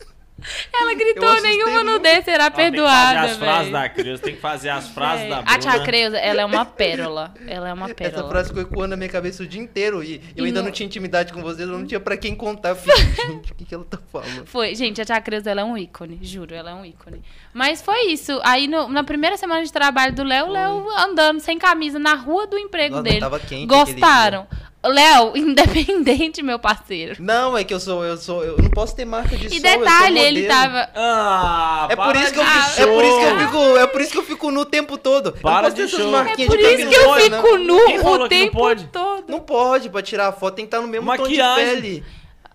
[0.72, 3.20] Ela gritou: nenhuma nudez será Ó, tem que perdoada.
[3.20, 5.28] fazer as frases da Creuza, tem que fazer as frases É.
[5.28, 5.58] da A Bruna.
[5.58, 7.34] tia Creuza, ela é uma pérola.
[7.46, 8.18] Ela é uma pérola.
[8.20, 10.02] Essa frase ficou ecoando na minha cabeça o dia inteiro.
[10.02, 12.34] E eu E ainda no- não tinha intimidade com vocês, eu não tinha pra quem
[12.34, 12.70] contar.
[12.70, 14.46] Eu fiquei, gente, o que, que ela tá falando?
[14.46, 17.22] Foi, gente, a tia Creuza, ela é um ícone, juro, ela é um ícone.
[17.52, 18.40] Mas foi isso.
[18.44, 22.14] Aí, no- na primeira semana de trabalho do Léo, o Léo andando sem camisa na
[22.14, 23.20] rua do emprego Nossa, dele.
[23.20, 24.46] tava quente Gostaram.
[24.82, 27.16] Léo, independente, meu parceiro.
[27.18, 29.70] Não, é que eu sou, eu sou, eu não posso ter marca de E sol,
[29.70, 30.88] eu detalhe, sou ele tava.
[30.94, 33.76] Ah, É por para isso que eu de fico, é por isso que eu fico,
[33.78, 35.26] é por isso que eu fico nu o tempo todo.
[35.28, 36.16] Eu não Para posso de ter essas show.
[36.16, 37.58] É por de isso que eu pode, fico não.
[37.58, 37.76] nu
[38.10, 38.86] o não tempo pode?
[38.86, 39.24] todo.
[39.28, 41.64] Não pode, pra tirar a foto tem que estar no mesmo tom Maquiagem.
[41.66, 42.04] de pele.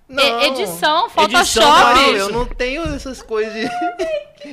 [0.10, 0.24] E- Não.
[0.42, 1.82] Edição, Edição, Photoshop.
[1.82, 3.54] para Não, eu não tenho essas coisas.
[3.54, 3.70] de-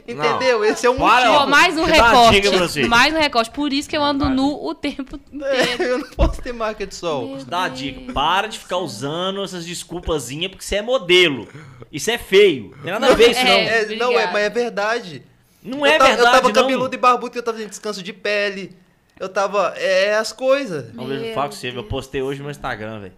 [0.07, 0.65] Entendeu?
[0.65, 1.45] Esse é o Para, motivo.
[1.45, 2.49] Pô, mais um recorte.
[2.49, 2.87] você.
[2.87, 3.51] Mais um recorte.
[3.51, 4.35] Por isso que eu ando Vai.
[4.35, 5.83] nu o tempo inteiro.
[5.83, 7.29] eu não posso ter marca de sol.
[7.37, 8.13] Meu Dá a dica.
[8.13, 11.47] Para de ficar usando essas desculpazinhas porque você é modelo.
[11.93, 12.71] Isso é feio.
[12.77, 13.45] Não tem nada a ver isso, É.
[13.45, 13.53] não.
[13.53, 14.33] É, não, é, obrigada.
[14.33, 15.23] mas é verdade.
[15.63, 16.55] Não é eu, tava, verdade, eu tava não.
[16.55, 18.77] cabeludo e barbudo, eu tava em descanso de pele.
[19.21, 19.73] Eu tava.
[19.77, 20.91] É as coisas.
[20.93, 23.13] Vamos ver, eu falo com você, eu postei hoje no meu Instagram, velho.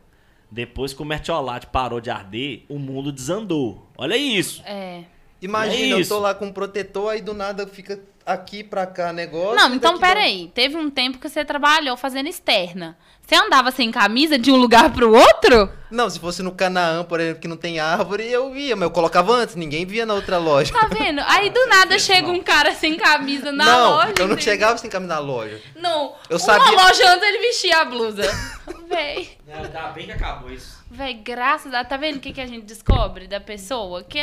[0.50, 3.88] Depois que o mertiolate parou de arder, o mundo desandou.
[3.96, 4.62] Olha isso.
[4.66, 5.04] É.
[5.42, 9.12] Imagina, É eu tô lá com um protetor, aí do nada fica aqui pra cá
[9.12, 9.54] negócio.
[9.56, 10.50] Não, então peraí.
[10.54, 12.96] Teve um tempo que você trabalhou fazendo externa.
[13.26, 15.70] Você andava sem camisa de um lugar pro outro?
[15.90, 18.90] Não, se fosse no Canaã, por exemplo, que não tem árvore, eu ia, mas eu
[18.90, 20.72] colocava antes, ninguém via na outra loja.
[20.72, 21.20] Tá vendo?
[21.26, 24.02] Aí do nada chega um cara sem camisa na não, loja.
[24.08, 24.40] eu não entendeu?
[24.40, 25.60] chegava sem camisa na loja.
[25.76, 26.14] Não.
[26.28, 28.22] Eu uma sabia- loja antes ele vestia a blusa.
[28.88, 29.30] Véi.
[29.48, 30.82] Ainda bem que acabou isso.
[30.90, 31.82] Véi, graças a...
[31.84, 34.02] Tá vendo o que, que a gente descobre da pessoa?
[34.02, 34.20] Que...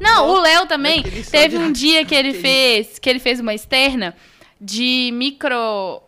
[0.00, 1.02] Não, o Léo também.
[1.06, 2.98] é Teve um dia que ele que fez...
[2.98, 4.14] Que ele fez uma externa
[4.60, 6.02] de micro...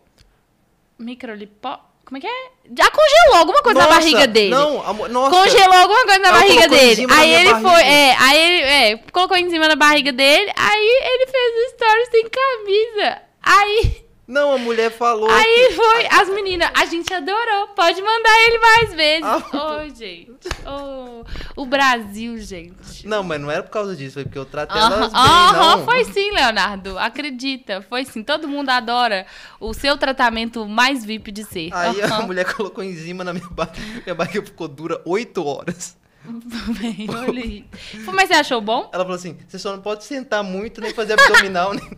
[0.97, 1.79] Microlipó...
[2.05, 2.49] Como é que é?
[2.73, 4.49] Já congelou alguma coisa na Nossa, barriga dele.
[4.51, 5.29] Não, amor, nossa.
[5.29, 7.05] Congelou alguma coisa na Ela barriga dele.
[7.05, 7.69] na Aí ele barriga.
[7.69, 11.69] foi, é, aí ele, é, colocou em cima da barriga dele, aí ele fez o
[11.73, 13.21] story sem camisa.
[13.43, 15.29] Aí, Não, a mulher falou.
[15.29, 19.23] aí foi, as meninas, a gente adorou, pode mandar ele mais vezes.
[19.23, 19.77] Ah.
[19.83, 20.31] Ô, gente,
[20.65, 21.23] ô,
[21.55, 23.07] o Brasil, gente.
[23.07, 25.77] Não, mas não era por causa disso, foi porque eu tratei Aham, elas bem, aham,
[25.77, 25.85] não.
[25.85, 29.25] foi sim, Leonardo, acredita, foi sim, todo mundo adora
[29.61, 31.69] o seu tratamento mais VIP de ser.
[31.73, 32.25] Aí a Aham.
[32.27, 34.01] mulher colocou enzima na minha barriga.
[34.03, 35.95] Minha barriga ficou dura oito horas.
[36.25, 37.65] Bem, olha aí.
[38.13, 38.89] Mas você achou bom?
[38.91, 41.73] Ela falou assim: você só não pode sentar muito, nem fazer abdominal.
[41.73, 41.89] nem...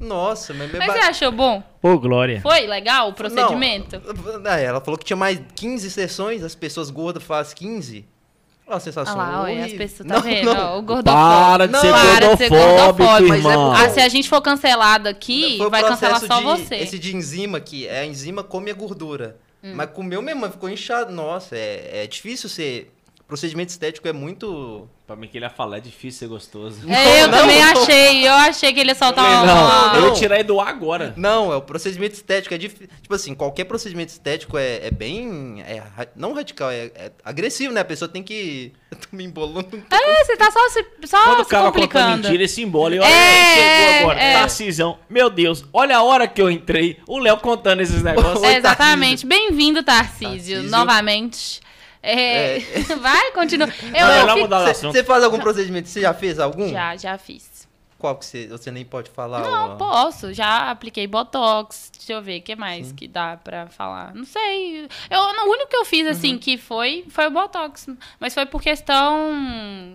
[0.00, 1.62] Nossa, mas Mas você achou bom?
[1.82, 2.40] Ô, Glória.
[2.40, 4.00] Foi legal o procedimento?
[4.40, 8.04] Não, é, ela falou que tinha mais 15 sessões, as pessoas gordas fazem 15.
[8.66, 9.78] Ó, a Olha sensação lá, olha, as horrível.
[9.78, 10.54] pessoas, tá Não, vendo?
[10.54, 10.74] não.
[10.74, 11.12] Ó, o gordofóbico.
[11.40, 13.72] Para de Não, ser para de ser gordofóbico, é irmão.
[13.72, 16.74] Ah, se a gente for cancelado aqui, vai cancelar só de, você.
[16.76, 19.36] Esse de enzima aqui, é a enzima come a gordura.
[19.64, 19.72] Hum.
[19.74, 21.12] Mas comeu mesmo, ficou inchado.
[21.12, 22.92] Nossa, é, é difícil ser...
[23.26, 24.88] Procedimento estético é muito...
[25.08, 26.80] Pra mim que ele ia falar, é difícil ser gostoso.
[26.86, 27.82] É, eu Não, também não.
[27.82, 28.28] achei.
[28.28, 29.46] Eu achei que ele ia soltar uma.
[29.46, 31.14] Não, eu ia tirar ele do ar agora.
[31.16, 32.52] Não, é o procedimento estético.
[32.54, 32.88] É difícil.
[33.00, 35.64] Tipo assim, qualquer procedimento estético é, é bem.
[35.66, 35.82] É,
[36.14, 37.80] não radical, é, é agressivo, né?
[37.80, 38.70] A pessoa tem que.
[38.90, 39.82] Eu tô me embolando.
[39.90, 42.22] É, você tá só se, só Quando o se cara complicando.
[42.24, 42.94] mentira, esse embora.
[42.94, 43.54] E olha, É,
[43.94, 44.20] chegou agora.
[44.20, 44.32] é.
[44.34, 44.98] Tarcisão.
[45.08, 46.98] Meu Deus, olha a hora que eu entrei.
[47.08, 48.42] O Léo contando esses negócios.
[48.42, 49.24] Oi, É, exatamente.
[49.24, 50.62] Bem-vindo, Tarcísio, Tarcísio.
[50.64, 51.66] novamente.
[52.02, 52.58] É,
[53.00, 53.68] Vai, continua.
[53.68, 55.88] Eu, Não, eu não, fico- Você você faz algum procedimento?
[55.88, 56.68] Você já fez algum?
[56.68, 57.66] Já, já fiz.
[57.98, 58.46] Qual que você.
[58.46, 59.40] Você nem pode falar?
[59.40, 60.32] Não, posso.
[60.32, 61.90] Já apliquei Botox.
[61.96, 64.14] Deixa eu ver, o que mais que dá pra falar?
[64.14, 64.86] Não sei.
[65.10, 66.38] Eu, o único que eu fiz, assim, Uhum.
[66.38, 67.88] que foi, foi o Botox.
[68.20, 69.32] Mas foi por questão...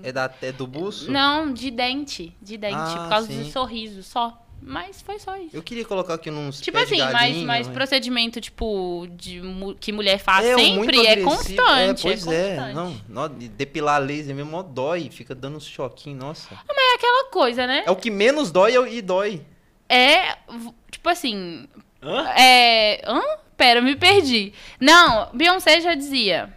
[0.04, 1.10] É, da, é do buço?
[1.10, 2.36] Não, de dente.
[2.42, 3.42] De dente, Ah, por causa sim.
[3.44, 4.38] do sorriso, só.
[4.66, 5.56] Mas foi só isso.
[5.56, 6.62] Eu queria colocar aqui uns.
[6.62, 10.72] Tipo assim, mas, galinha, mas mas- procedimento, tipo, de, mu- que mulher faz É, sempre
[10.74, 11.30] muito é agressivo.
[11.30, 12.00] constante.
[12.08, 12.56] É, pois é.
[12.56, 13.04] constante.
[13.10, 15.10] Não, depilar a laser mesmo, ó, dói.
[15.12, 16.54] Fica dando uns choquinhos, nossa.
[16.54, 17.84] É aquela coisa, né?
[17.86, 19.42] É o que menos dói e dói.
[19.90, 20.36] É,
[20.90, 21.68] tipo assim,
[22.02, 22.30] Hã?
[22.38, 23.02] é...
[23.06, 23.22] Hã?
[23.56, 24.52] Pera, eu me perdi.
[24.80, 26.50] Não, Beyoncé já dizia,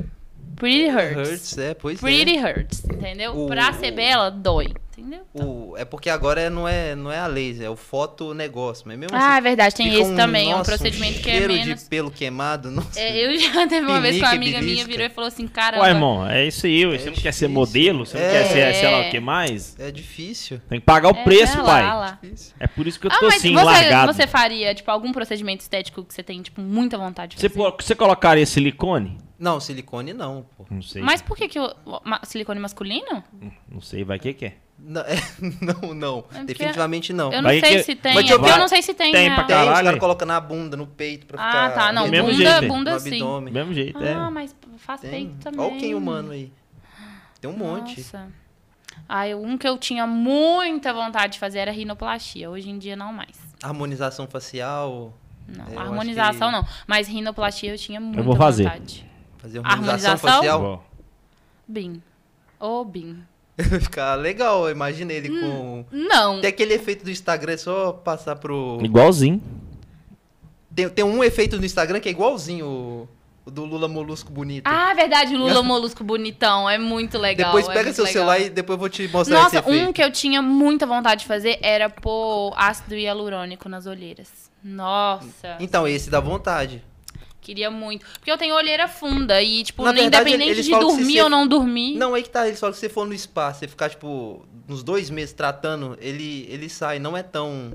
[0.57, 1.17] pretty hurts.
[1.31, 2.01] Hurts, é, pois é.
[2.01, 3.37] Pretty hurts, entendeu?
[3.37, 5.21] O- Pra ser bela, dói, entendeu?
[5.35, 8.85] O, é porque agora é- não é, não é a laser, é o fotonegócio.
[8.87, 11.47] Mas mesmo Ah, é assim, verdade, tem esse também, é um nossa, procedimento que é
[11.49, 11.83] menos...
[11.85, 12.99] de pelo queimado, nossa.
[12.99, 15.47] É, eu já teve uma vez que uma Pinique, amiga minha virou e falou assim,
[15.47, 15.83] caramba...
[15.85, 16.85] Ué, irmão, é isso aí.
[16.87, 17.51] Você não quer ser difícil.
[17.51, 18.07] modelo?
[18.07, 18.31] Você não É.
[18.31, 19.77] quer ser, sei lá o que mais?
[19.79, 20.61] É difícil.
[20.69, 21.83] Tem que pagar o é, preço, lá, pai.
[21.83, 22.19] lá.
[22.23, 22.55] difícil.
[22.59, 24.13] É por isso que eu Ah, tô mas assim, você, largado.
[24.13, 27.71] você faria, tipo, algum procedimento estético que você tem, tipo, muita vontade de Você, fazer?
[27.71, 29.19] pô- você colocaria silicone?
[29.39, 30.65] Não, silicone não, pô.
[30.71, 31.03] Não sei.
[31.03, 33.23] Mas por que que o ma- silicone masculino?
[33.69, 34.57] Não sei, vai que que é.
[34.79, 35.17] Não, é,
[35.61, 36.23] não, não.
[36.23, 37.33] porque definitivamente não.
[37.33, 38.61] Eu não Vai sei que- se tem, Mas é eu porque eu ver.
[38.61, 39.35] não sei se tem, Tem né?
[39.35, 39.85] pra Tem, os Caralho.
[39.87, 41.71] caras colocam na bunda, no peito pra Ah, ficar...
[41.75, 43.09] tá, não, mesmo bunda, jeito, bunda no sim.
[43.11, 43.53] Do abdômen.
[43.55, 44.31] mesmo jeito, Ah, é.
[44.31, 45.11] mas faz Tem.
[45.11, 45.61] peito também.
[45.61, 46.53] Olha o quem humano aí.
[47.41, 47.99] Tem um monte.
[48.01, 48.29] Nossa.
[49.09, 52.51] Ah, eu- um que eu tinha muita vontade de fazer era rinoplastia.
[52.51, 53.37] Hoje em dia não mais.
[53.63, 55.13] Harmonização facial.
[55.49, 56.67] Não, É, harmonização acho não.
[56.87, 58.65] Mas rinoplastia eu tinha muita vou fazer.
[58.65, 59.07] vontade.
[59.39, 60.19] Fazer harmonização, Harmonização?
[60.19, 60.61] facial.
[60.61, 60.83] Bom,
[61.69, 62.03] Bim.
[62.61, 63.23] Ô, Bim.
[63.59, 65.85] Vai ficar legal, imagina ele Hum.
[65.91, 65.97] com...
[65.97, 66.41] Não.
[66.41, 68.79] Tem aquele efeito do Instagram, é só passar pro...
[68.83, 69.43] Igualzinho.
[70.75, 73.09] Tem, tem um efeito no Instagram que é igualzinho o,
[73.47, 74.67] o do Lula Molusco bonito.
[74.67, 76.69] Ah, verdade, o Lula Molusco bonitão.
[76.69, 77.47] É muito legal.
[77.49, 78.13] depois é pega muito seu legal.
[78.13, 79.89] celular e depois eu vou te mostrar Nossa, esse efeito.
[79.89, 84.51] um que eu tinha muita vontade de fazer era pôr ácido hialurônico nas olheiras.
[84.63, 86.85] Nossa, Então, esse dá vontade.
[87.47, 88.05] Queria muito.
[88.19, 91.47] Porque eu tenho olheira funda e, tipo, Na verdade, independente eles de dormir ou não
[91.47, 91.95] dormir.
[91.97, 94.45] Não, aí que tá, ele só que se você for no spa, você ficar, tipo,
[94.69, 97.73] uns dois meses tratando, ele, ele sai, não é tão...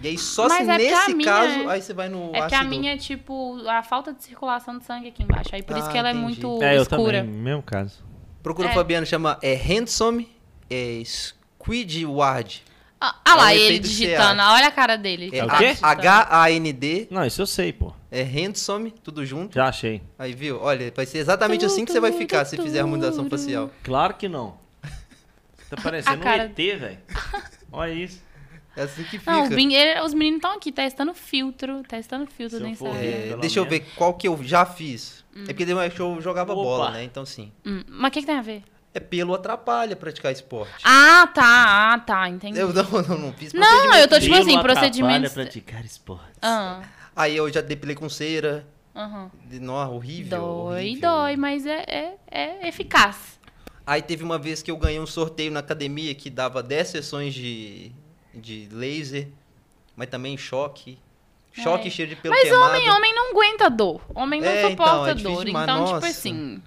[0.00, 2.46] E aí, só Mas se é nesse minha caso, é- aí você vai no É
[2.46, 2.68] que a ácido.
[2.70, 5.50] minha é, tipo, a falta de circulação de sangue aqui embaixo.
[5.52, 6.24] Aí por isso Ah, que ela entendi.
[6.24, 7.18] é muito É, eu escura.
[7.22, 7.94] também, mesmo caso.
[8.40, 8.70] Procura É.
[8.70, 10.28] o Fabiano, chama é, Handsome
[10.70, 12.62] é, Squidward.
[13.00, 14.42] Ah, ah lá, É um ele digitando.
[14.42, 15.30] Olha a cara dele.
[15.32, 15.76] É o Tá quê?
[15.80, 17.92] H-A-N-D, Não, isso eu sei, pô.
[18.10, 19.54] é Handsome, tudo junto.
[19.54, 20.02] Já achei.
[20.18, 20.60] Aí, viu?
[20.60, 23.70] Olha, vai ser exatamente assim que você vai ficar se fizer harmonização facial.
[23.84, 24.56] Claro que não.
[25.70, 26.98] Tá parecendo A cara- um ET, velho.
[27.70, 28.22] Olha isso.
[28.76, 29.30] É assim que fica.
[29.32, 33.00] Não, o os meninos estão aqui testando filtro, testando filtro do for Instagram.
[33.00, 35.24] É, deixa eu ver qual que eu já fiz.
[35.42, 36.62] É porque deu uma- que eu jogava Opa.
[36.62, 37.04] bola, né?
[37.04, 37.52] Então, sim.
[37.66, 38.62] Hum, mas o que, que tem a ver?
[38.94, 40.82] É pelo atrapalha praticar esporte.
[40.84, 42.58] Ah, tá, ah, tá, entendi.
[42.58, 45.32] Eu não, não, não fiz Não, eu tô tipo Pelo assim, atrapalha procedimentos.
[45.32, 46.38] praticar esportes.
[46.42, 46.82] Ah,
[47.14, 48.66] Aí eu já depilei com cera.
[48.96, 49.30] aham.
[49.44, 50.38] De, não, horrível.
[50.40, 51.00] Dói, horrível.
[51.10, 53.38] dói, mas é, é, é eficaz.
[53.86, 57.34] Aí teve uma vez que eu ganhei um sorteio na academia que dava 10 sessões
[57.34, 57.90] de,
[58.34, 59.28] de laser,
[59.96, 60.98] mas também choque.
[61.52, 61.90] Choque É.
[61.90, 62.64] cheiro de pelo Mas queimado.
[62.66, 64.00] homem, homem não aguenta dor.
[64.14, 65.48] Homem não É, então, suporta é difícil dor.
[65.48, 66.06] Então, tipo nossa.
[66.06, 66.62] assim.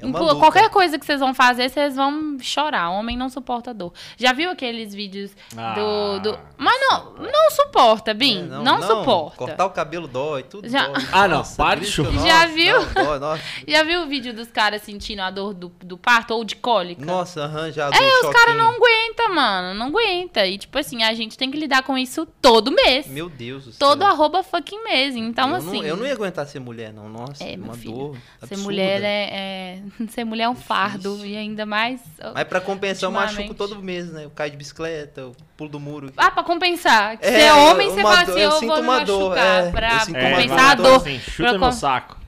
[0.00, 0.40] É uma inclu- luta.
[0.40, 2.90] qualquer coisa que vocês vão fazer, vocês vão chorar.
[2.90, 3.92] Homem não suporta dor.
[4.16, 6.38] Já viu aqueles vídeos Ah, do, do.
[6.56, 8.40] Mas não, não suporta, Bim.
[8.40, 9.36] É, não, suporta.
[9.36, 11.02] Cortar o cabelo dói, tudo Já- dói.
[11.12, 12.12] Ah, não, Nossa, para de chorar.
[12.26, 12.80] Já viu?
[12.80, 13.42] não, dói, nossa.
[13.68, 17.04] Já viu o vídeo dos caras sentindo a dor do, do parto ou de cólica?
[17.04, 19.74] Nossa, aham, já É, os caras não aguentam, mano.
[19.78, 20.46] Não aguenta.
[20.46, 23.06] E, tipo assim, a gente tem que lidar com isso todo mês.
[23.06, 24.08] Meu Deus do Todo céu.
[24.08, 25.14] arroba fucking mês.
[25.16, 25.78] Então, eu assim.
[25.80, 27.08] Não, eu não ia aguentar ser mulher, não.
[27.08, 27.94] Nossa, É, uma filho.
[27.94, 28.14] dor.
[28.14, 28.62] Ser absurda.
[28.64, 31.10] mulher é, é- Ser mulher é um fardo.
[31.16, 31.30] Difícil.
[31.34, 32.00] E ainda mais.
[32.34, 34.24] Mas pra compensar, eu machuco todo mês, né?
[34.24, 36.12] Eu caio de bicicleta, eu pulo do muro.
[36.16, 37.18] Ah, pra compensar.
[37.20, 39.64] É, você é homem, você fala assim, eu eu, sinto vou me uma dor, machucar.
[39.66, 40.86] é, pra eu sinto uma compensar dor.
[40.86, 40.96] a dor.
[40.96, 42.20] Assim, chuta pra no com- saco.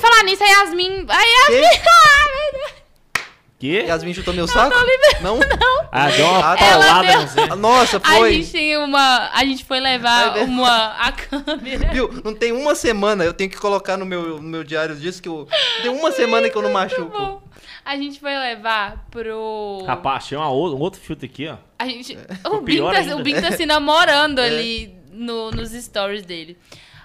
[0.00, 1.06] Falar nisso, a Yasmin.
[1.08, 2.72] A Yasmin.
[3.62, 3.82] Quê?
[3.82, 3.88] Que?
[3.88, 4.74] Yasmin chutou meu saco?
[5.22, 5.38] Não?
[5.92, 6.64] Ah, deu uma Ah, tá.
[6.66, 7.46] Ela paulada deu- no Zé.
[7.54, 8.32] Nossa, A foi.
[8.34, 9.30] gente tem uma.
[9.32, 10.86] A gente foi levar Ai, uma.
[10.98, 11.92] A câmera.
[11.92, 12.10] Viu?
[12.24, 15.28] Não tem uma semana, eu tenho que colocar no meu, no meu diário disso que
[15.28, 15.46] eu.
[15.80, 17.04] Tem uma semana que eu não machuco.
[17.16, 17.42] bom.
[17.84, 19.84] A gente foi levar pro.
[19.86, 21.56] Rapaz, achei uma outra- um outro filtro aqui, ó.
[21.78, 24.46] A gente, Ficou o, Bin pior tá, o Bin tá se namorando É.
[24.46, 26.56] ali no- nos stories dele.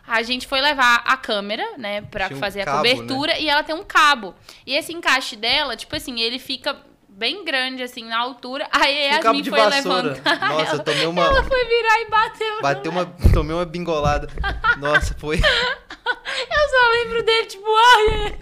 [0.07, 3.61] A gente foi levar a câmera, né, pra um fazer a cabo, cobertura e ela
[3.63, 4.33] tem um cabo.
[4.65, 6.77] E esse encaixe dela, tipo assim, ele fica
[7.09, 8.67] bem grande, assim, na altura.
[8.71, 10.01] Aí a cabo Yasmin foi vassoura.
[10.13, 10.49] levantar.
[10.49, 11.23] Nossa, eu ela, tomei uma.
[11.23, 12.61] ela foi virar e bateu.
[12.61, 13.05] Bateu uma.
[13.33, 14.29] Tomei uma bingolada.
[14.77, 15.37] Nossa, foi.
[15.37, 18.37] Eu só lembro dele, tipo, ai,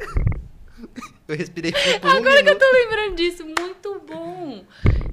[1.27, 2.59] Eu respirei por um agora que eu minuto.
[2.59, 4.63] tô lembrando disso, muito bom.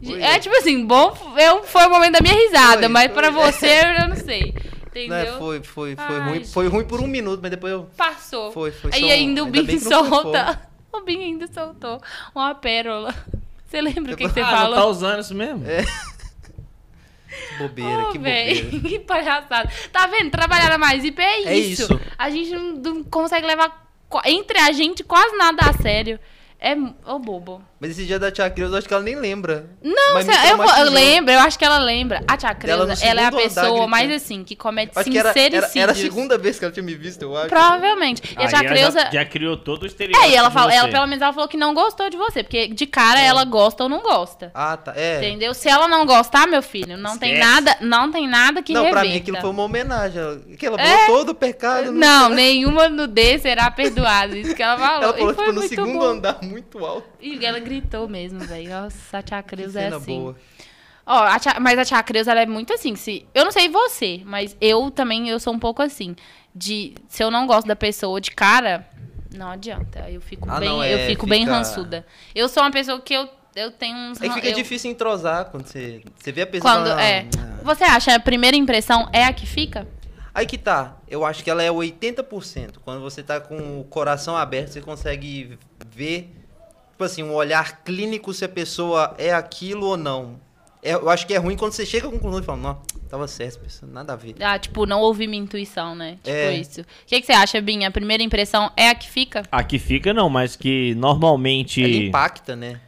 [0.04, 0.20] Foi.
[0.20, 3.14] É tipo assim, bom, eu, foi o momento da minha risada, Foi, mas foi.
[3.14, 4.52] pra você eu não sei.
[4.94, 5.38] Né, Entendeu?
[5.38, 6.44] foi, foi, foi Ai, ruim.
[6.44, 7.84] Foi ruim por um minuto, mas depois eu.
[7.96, 8.52] Passou.
[8.52, 10.72] Foi, foi Aí só ainda o ainda não foi solta.
[10.92, 12.02] O Bin ainda soltou
[12.34, 13.14] uma pérola.
[13.66, 14.74] Você lembra o que, que você ah, não falou?
[14.74, 15.66] tá usando isso mesmo?
[15.66, 15.82] É.
[15.82, 18.88] Que bobeira, Ô, que véi, bobeira.
[18.90, 19.72] que palhaçada.
[19.90, 20.30] Tá vendo?
[20.30, 21.48] Trabalhar na mais IP é isso.
[21.48, 22.00] É isso.
[22.18, 23.90] A gente não, não consegue levar
[24.26, 26.20] entre a gente quase nada a sério.
[26.64, 26.76] É
[27.10, 27.60] ô bobo.
[27.80, 29.66] Mas esse dia da tia Cris, eu acho que ela nem lembra.
[29.82, 32.22] Não, Mas eu, eu lembro, eu acho que ela lembra.
[32.28, 35.34] A tia Creuza, ela é a pessoa mais assim, que comete Acho que era, era,
[35.34, 35.82] sincericídios.
[35.82, 37.48] era a segunda vez que ela tinha me visto, eu acho.
[37.48, 38.22] Provavelmente.
[38.38, 39.00] E a tia Creuza...
[39.06, 40.24] já, já criou todo o estereótipo.
[40.24, 42.68] É, e ela, fala, ela, pelo menos ela falou que não gostou de você, porque
[42.68, 44.52] de cara ela gosta ou não gosta.
[44.54, 44.92] Ah, tá.
[44.94, 45.16] É.
[45.18, 45.52] Entendeu?
[45.52, 47.50] Se ela não gostar, meu filho, não tem Esquece.
[47.50, 49.00] nada, não tem nada que não, reverta.
[49.00, 50.22] pra mim aquilo foi uma homenagem.
[50.22, 50.98] Ela- Que ela É?
[51.06, 51.90] falou todo o pecado.
[51.90, 54.38] Não, nenhuma nudez será perdoada.
[54.38, 55.02] Isso que ela falou.
[55.02, 56.04] Ela falou, e foi tipo, no segundo bom.
[56.04, 57.08] andar, muito alto.
[57.20, 58.70] E ela gritou mesmo, velho.
[58.70, 60.18] Nossa, a tia Creuza é assim.
[60.20, 60.36] boa.
[61.04, 62.94] Ó, a tia- mas a tia Creuza, ela é muito assim.
[62.94, 66.14] Se, eu não sei você, mas eu também, eu sou um pouco assim.
[66.54, 68.86] De, se eu não gosto da pessoa de cara,
[69.34, 70.08] não adianta.
[70.10, 72.06] Eu fico Ah, bem, não, eu é, fico bem fica- rançuda.
[72.34, 74.20] Eu sou uma pessoa que eu, eu tenho uns...
[74.20, 76.72] É que fica eu- difícil entrosar quando você, você vê a pessoa.
[76.72, 77.26] Quando, fala, é.
[77.38, 79.88] "Ah, Você acha a primeira impressão é a que fica?
[80.34, 80.96] Aí que tá.
[81.08, 82.74] Eu acho que ela é 80%.
[82.84, 86.34] Quando você tá com o coração aberto, você consegue ver,
[87.02, 90.40] tipo assim, um olhar clínico se a pessoa é aquilo ou não.
[90.82, 92.82] É, eu acho que é ruim quando você chega com o conclusão e fala, não,
[93.08, 94.34] tava certo, pessoa, nada a ver.
[94.40, 96.18] Ah, tipo, não ouvi minha intuição, né?
[96.24, 96.54] Tipo É.
[96.56, 96.80] isso.
[96.80, 97.86] O que, que você acha, Binha?
[97.88, 99.42] A primeira impressão é a que fica?
[99.50, 102.80] Aqui fica não, mas que normalmente Ela impacta, né?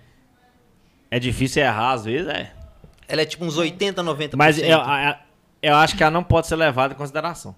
[1.11, 2.53] é difícil errar às vezes, é.
[3.07, 4.31] Ela é tipo uns 80, 90%.
[4.37, 5.21] Mas eu, a-
[5.63, 7.55] eu acho que ela não pode ser levada em consideração.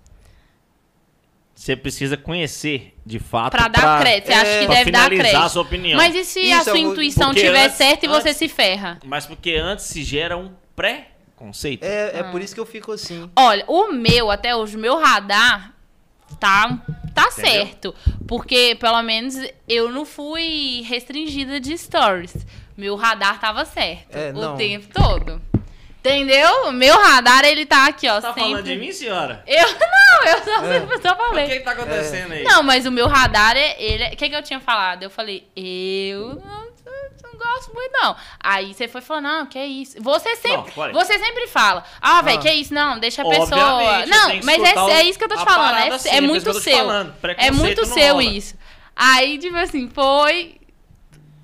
[1.58, 4.26] Você precisa conhecer, de fato, Pra dar crédito.
[4.26, 5.36] Você acha é, que pra deve dar crédito.
[5.36, 5.96] a sua opinião.
[5.96, 8.46] Mas e se Isso, a eu sua intuição tiver antes- certa e você antes- se
[8.48, 8.98] ferra?
[9.04, 11.82] Mas porque antes se gera um pré-conceito.
[11.84, 12.24] É, é Ah.
[12.30, 13.30] por isso que eu fico assim.
[13.34, 15.72] Olha, o meu, até hoje, o meu radar
[16.38, 16.78] tá,
[17.14, 17.94] tá certo.
[18.28, 19.34] Porque, pelo menos,
[19.66, 22.36] eu não fui restringida de stories.
[22.76, 25.40] Meu radar tava certo É, o tempo todo.
[26.06, 26.68] Entendeu?
[26.68, 28.20] O meu radar, ele tá aqui, ó.
[28.20, 28.42] Tá sempre...
[28.42, 29.42] falando de mim, senhora?
[29.46, 30.86] Eu não, eu só, É.
[31.02, 31.46] só O falei.
[31.48, 32.44] que, que tá acontecendo aí?
[32.44, 35.02] Não, mas o meu radar, é, ele, o que, que eu tinha falado?
[35.02, 36.66] Eu falei, eu não,
[37.24, 38.16] não gosto muito, não.
[38.40, 39.96] Aí você foi falando, não, que isso.
[40.00, 42.42] Você sempre, Não, você sempre fala, ah, velho, Ah.
[42.42, 43.74] que isso, não, deixa a pessoa.
[43.74, 46.16] Obviamente, Não, mas é, o- é isso que eu tô te falando, é, assim, é
[46.16, 46.76] é muito seu.
[46.76, 48.54] falando, É muito seu isso.
[48.94, 50.58] Aí, tipo assim, foi.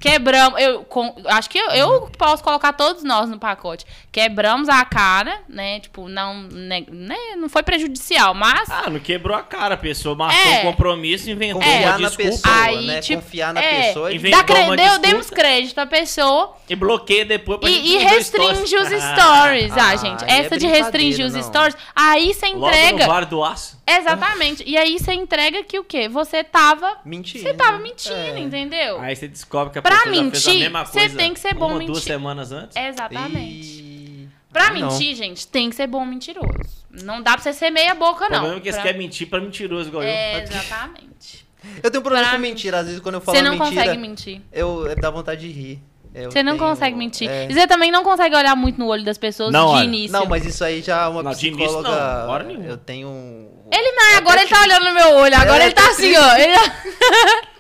[0.03, 0.61] Quebramos.
[0.61, 3.87] Eu, com- acho que eu, eu posso colocar todos nós no pacote.
[4.11, 5.81] Quebramos a cara, né?
[5.81, 8.69] Tipo, não, né, né, não foi prejudicial, mas.
[8.71, 10.59] Ah, não quebrou a cara, a pessoa marcou É.
[10.59, 13.01] um compromisso, inventou Confiar uma desculpa pessoa, Aí, né?
[13.01, 16.57] tipo, Confiar na é, pessoa e Inventou Dá cre- uma deu, demos crédito à pessoa
[16.69, 19.73] e bloqueia depois pra e, e restringe os stories.
[19.77, 21.43] Ah, Ah, gente, é essa de restringir os não.
[21.43, 23.07] stories, aí você Logo entrega.
[23.07, 23.82] no Vale do Aço.
[23.87, 24.63] Exatamente.
[24.67, 26.09] E aí você entrega que o quê?
[26.09, 26.99] Você tava.
[27.05, 27.43] Mentindo.
[27.45, 28.39] Você tava mentindo, É.
[28.39, 29.01] entendeu?
[29.01, 31.35] Aí você descobre que a Pra pessoa já fez a mentir, mesma você coisa tem
[31.35, 31.93] que ser bom uma, mentir.
[31.93, 32.77] duas semanas antes.
[32.77, 33.81] Exatamente.
[33.83, 34.29] E...
[34.53, 34.75] Pra não.
[34.91, 36.53] mentir, gente, tem que ser bom mentiroso.
[36.91, 38.39] Não dá pra você ser meia boca, O não.
[38.39, 40.43] problema é que Pra- querem mentir pra mentiroso, igual É, eu.
[40.45, 41.47] exatamente.
[41.83, 42.79] Eu tenho problema Pra com mentira.
[42.81, 44.41] Às vezes quando eu falo Você não mentira, consegue mentir.
[44.53, 45.83] eu, eu dá vontade de rir.
[46.15, 47.29] Eu Você não tenho- consegue mentir.
[47.31, 47.47] é.
[47.51, 49.85] E você também não consegue olhar muito no olho das pessoas Não de olha.
[49.85, 50.13] início.
[50.13, 51.89] Não, mas isso aí já é uma Não, de início psicóloga.
[52.25, 52.67] não, hora nenhuma.
[52.67, 53.09] Eu tenho.
[53.09, 56.15] um- Ele não, agora ele tá olhando no meu olho, agora É, ele tá assim,
[56.17, 56.37] ó.
[56.37, 56.53] Ele...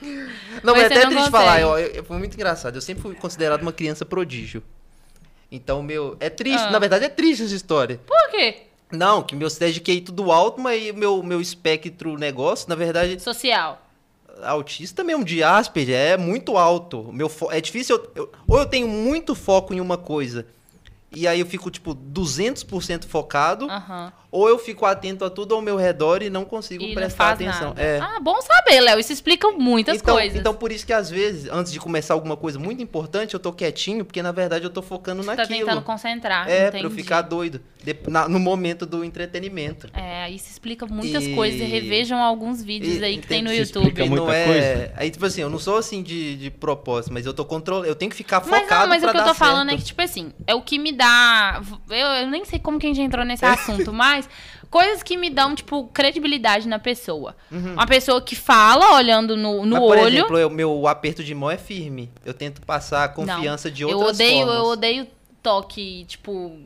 [0.62, 1.30] Não, Mas mas é você até não triste consegue.
[1.30, 1.60] falar.
[1.60, 2.74] Eu, eu- foi muito engraçado.
[2.76, 4.62] Eu sempre fui considerado uma criança prodígio.
[5.50, 6.16] Então, meu.
[6.20, 6.66] É triste.
[6.66, 6.70] Ah.
[6.70, 7.98] Na verdade, é triste essa história.
[8.06, 8.58] Por quê?
[8.92, 13.18] Não, que meus testes de QI tudo alto, mas meu, meu espectro negócio, na verdade,
[13.20, 13.80] Social.
[14.42, 17.11] Autista mesmo, de Asperger, é muito alto.
[17.12, 17.96] Meu é difícil.
[17.96, 20.46] eu- eu- ou eu tenho muito foco em uma coisa.
[21.14, 23.66] E aí eu fico, tipo, 200% focado.
[23.70, 24.12] Aham.
[24.33, 27.37] Ou eu fico atento a tudo ao meu redor e não consigo E não prestar
[27.37, 27.75] faz atenção.
[27.77, 27.99] É.
[28.01, 28.99] Ah, bom saber, Léo.
[28.99, 30.40] Isso explica muitas então, coisas.
[30.40, 33.53] então, por isso que às vezes, antes de começar alguma coisa muito importante, eu tô
[33.53, 35.61] quietinho, porque na verdade eu tô focando Você tá naquilo.
[35.66, 36.49] tentando concentrar.
[36.49, 37.03] é, pra eu entendi.
[37.03, 37.61] ficar doido.
[37.85, 39.88] De- na- no momento do entretenimento.
[39.92, 41.61] É, aí se explica muitas E- coisas.
[41.68, 43.51] Revejam alguns vídeos E- aí que tem no?
[43.53, 43.88] Isso YouTube.
[43.88, 44.45] explica muita não é...
[44.47, 44.92] coisa.
[44.97, 47.87] Aí, tipo assim, eu não sou assim de, de propósito, mas eu tô controlando.
[47.87, 49.71] Eu tenho que ficar Mas focado não, mas pra o que eu tô falando é
[49.73, 49.81] certo.
[49.83, 51.61] que, tipo assim, é o que me dá.
[51.90, 54.21] Eu, eu nem sei como que a gente entrou nesse assunto, mas
[54.70, 57.37] coisas que me dão, tipo, credibilidade na pessoa.
[57.50, 59.80] Uma pessoa que fala olhando no, no Uhum.
[59.80, 60.08] Mas, por olho.
[60.18, 62.11] exemplo, eu- meu aperto de mão é firme.
[62.24, 64.54] Eu tento passar a confiança de eu outras odeio, formas.
[64.56, 65.06] eu odeio
[65.42, 66.58] toque, tipo.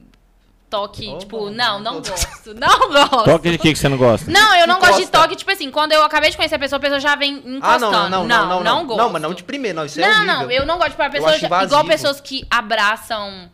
[0.68, 2.52] Toque, Oh, tipo, não, não, não não gosto.
[2.58, 3.24] Não gosto.
[3.24, 4.28] Toque de que que você não gosta?
[4.28, 5.18] Não, eu não gosto de Encosta.
[5.22, 7.48] toque, tipo assim, quando eu acabei de conhecer a pessoa, a pessoa já vem Ah,
[7.76, 7.92] encostando.
[7.92, 8.84] não, não, não, não, não.
[8.86, 8.98] gosto.
[8.98, 9.86] Não, mas não de primeiro, não.
[9.86, 10.34] Isso é não, horrível.
[10.34, 13.48] não, eu não gosto de pra pessoa acho já- igual pessoas que abraçam,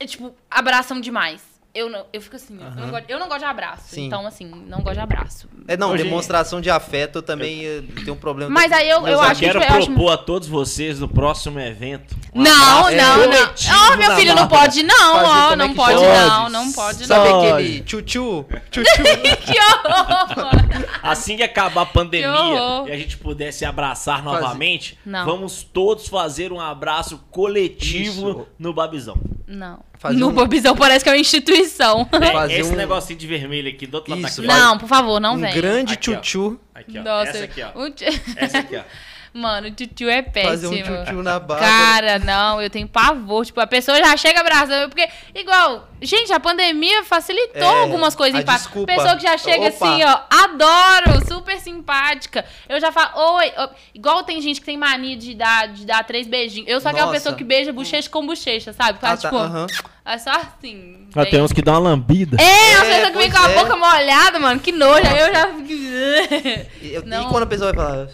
[0.00, 1.40] é, tipo, abraçam demais.
[1.72, 3.84] Eu não, eu fico assim, eu, não gosto, eu não gosto de abraço.
[3.94, 4.06] Sim.
[4.06, 5.48] Então, assim, não gosto de abraço.
[5.68, 8.50] É, não, Hoje- demonstração de afeto eu também eh, tenho um problema.
[8.50, 11.06] Mas aí eu, eu Eu acho que quero eu acho- propor a todos vocês no
[11.06, 12.16] próximo evento.
[12.34, 13.24] um Não, não, não.
[13.24, 17.28] coletivo Ó, meu filho, não pode não, ó, é não pode não, não pode Sabe
[17.28, 17.52] não.
[17.54, 18.44] Aquele tchutchu?
[18.70, 18.90] Tchutchu.
[19.46, 20.50] Que horror!
[21.04, 25.24] Assim que acabar a pandemia e a gente puder se abraçar novamente, Não.
[25.24, 28.46] vamos todos fazer um abraço coletivo Isso.
[28.58, 29.16] no Babizão.
[29.46, 29.88] Não.
[30.00, 32.08] Fazer no um- Bobizão parece que é uma instituição.
[32.20, 34.78] É, Fazer esse um- negocinho de vermelho aqui do outro lado Isso, da faz- Não,
[34.78, 35.54] por favor, não um vem.
[35.54, 36.14] grande Aqui, ó.
[36.16, 36.58] tchutchu.
[36.74, 37.02] Aqui, ó.
[37.02, 37.70] Nossa, Essa aqui, ó.
[38.36, 38.82] Essa aqui, ó.
[39.32, 40.32] Mano, o tio é Fazer
[40.68, 40.72] péssimo.
[40.72, 41.64] um tchutchu na barba.
[41.64, 43.46] Cara, não, eu tenho pavor.
[43.46, 44.88] Tipo, a pessoa já chega abraçando.
[44.88, 48.92] Porque, igual, gente, a pandemia facilitou É, algumas coisas a desculpa.
[48.92, 49.86] Pessoa que já chega Opa.
[49.88, 52.44] assim, ó, adoro, super simpática.
[52.68, 53.52] Eu já falo, oi.
[53.56, 56.68] ó, Igual tem gente que tem mania de dar, de dar três beijinhos.
[56.68, 57.18] Eu sou aquela Nossa.
[57.18, 58.98] pessoa que beija bochecha com bochecha, sabe?
[59.00, 59.66] Ah, Faz, tá, tipo, aham.
[60.06, 61.06] é só assim.
[61.14, 62.36] Ah, tem uns que dão uma lambida.
[62.42, 63.54] É, as É, pessoas que vêm com a é.
[63.54, 65.06] boca molhada, mano, que nojo.
[65.06, 65.72] Aí eu já fico.
[66.82, 67.28] E, eu- e Não.
[67.28, 68.08] quando a pessoa vai falar.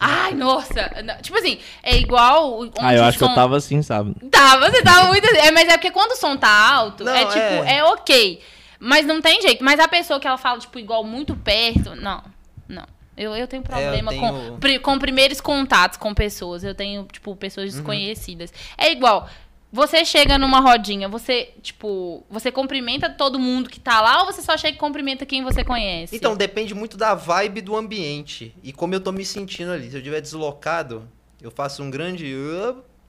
[0.00, 0.90] Ai, nossa.
[1.22, 2.60] Tipo assim, é igual.
[2.60, 4.14] onde Ah, eu acho que eu som- tava assim, sabe?
[4.30, 5.24] Tava, você tava muito.
[5.36, 7.76] É, mas é porque quando o som tá alto, Não, é tipo, é.
[7.78, 7.84] é.
[7.84, 8.40] ok.
[8.80, 9.64] Mas não tem jeito.
[9.64, 12.22] Mas a pessoa que ela fala, tipo, igual muito perto, não.
[12.68, 12.84] Não.
[13.16, 16.62] Eu, eu tenho problema tenho- Com, com primeiros contatos com pessoas.
[16.62, 17.36] Eu tenho, tipo, Uhum.
[17.36, 18.52] pessoas desconhecidas.
[18.76, 19.28] É igual.
[19.70, 24.40] Você chega numa rodinha, você, tipo, você cumprimenta todo mundo que tá lá ou você
[24.40, 26.16] só chega e cumprimenta quem você conhece?
[26.16, 28.54] Então, depende muito da vibe do ambiente.
[28.62, 29.90] E como eu tô me sentindo ali.
[29.90, 31.06] Se eu estiver deslocado,
[31.40, 32.34] eu faço um grande.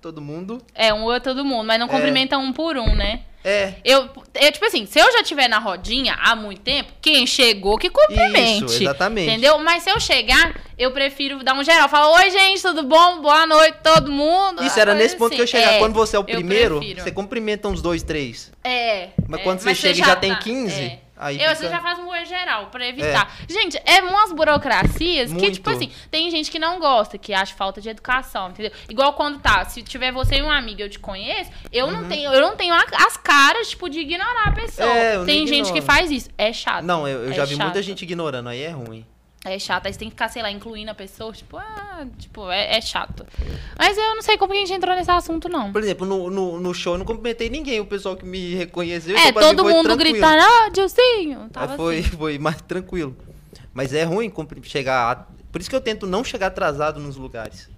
[0.01, 0.61] Todo mundo.
[0.73, 1.89] É, um ou é todo mundo, mas não É.
[1.89, 3.21] cumprimenta um por um, né?
[3.43, 3.75] É.
[3.85, 7.77] Eu, eu, tipo assim, se eu já estiver na rodinha há muito tempo, quem chegou
[7.77, 8.65] que cumprimente.
[8.65, 9.29] Isso, exatamente.
[9.29, 9.57] Entendeu?
[9.59, 11.87] Mas se eu chegar, eu prefiro dar um geral.
[11.87, 13.21] Falar, oi, gente, tudo bom?
[13.21, 14.61] Boa noite, todo mundo.
[14.63, 15.51] Isso era nesse ponto que eu assim.
[15.57, 15.73] chegar.
[15.73, 17.01] É, quando você é o primeiro, prefiro.
[17.01, 18.51] você cumprimenta uns dois, três.
[18.63, 19.09] É.
[19.27, 20.99] Mas é, quando você chega e já tem 15, é.
[21.19, 23.31] Aí eu, fica- você já faz um oi geral, pra evitar.
[23.47, 25.53] Gente, é umas burocracias que, Muito.
[25.55, 28.71] tipo assim, tem gente que não gosta, que acha falta de educação, entendeu?
[28.89, 32.31] Igual quando tá, se tiver você e um amigo eu te conheço, eu não tenho,
[32.33, 34.87] eu não tenho as caras, tipo, de ignorar a pessoa.
[34.87, 34.95] Uhum.
[34.95, 36.29] É, eu tem gente que faz isso.
[36.37, 36.83] É chato.
[36.85, 39.05] Não, eu, eu É já vi muita gente ignorando, aí é ruim.
[39.45, 42.51] É chato, aí você tem que ficar, sei lá, incluindo a pessoa, tipo, ah, tipo,
[42.51, 43.25] é, é chato.
[43.77, 45.71] Mas eu não sei como que a gente entrou nesse assunto, não.
[45.71, 49.15] Por exemplo, no, no, no show eu não cumprimentei ninguém, o pessoal que me reconheceu.
[49.17, 51.43] É, mim todo foi mundo gritando, ah, Dilcinho.
[51.43, 52.09] Aí Tava foi, assim.
[52.17, 53.15] foi mais tranquilo.
[53.73, 54.29] Mas é ruim
[54.63, 55.29] chegar.
[55.51, 57.69] Por isso que eu tento não chegar atrasado nos lugares.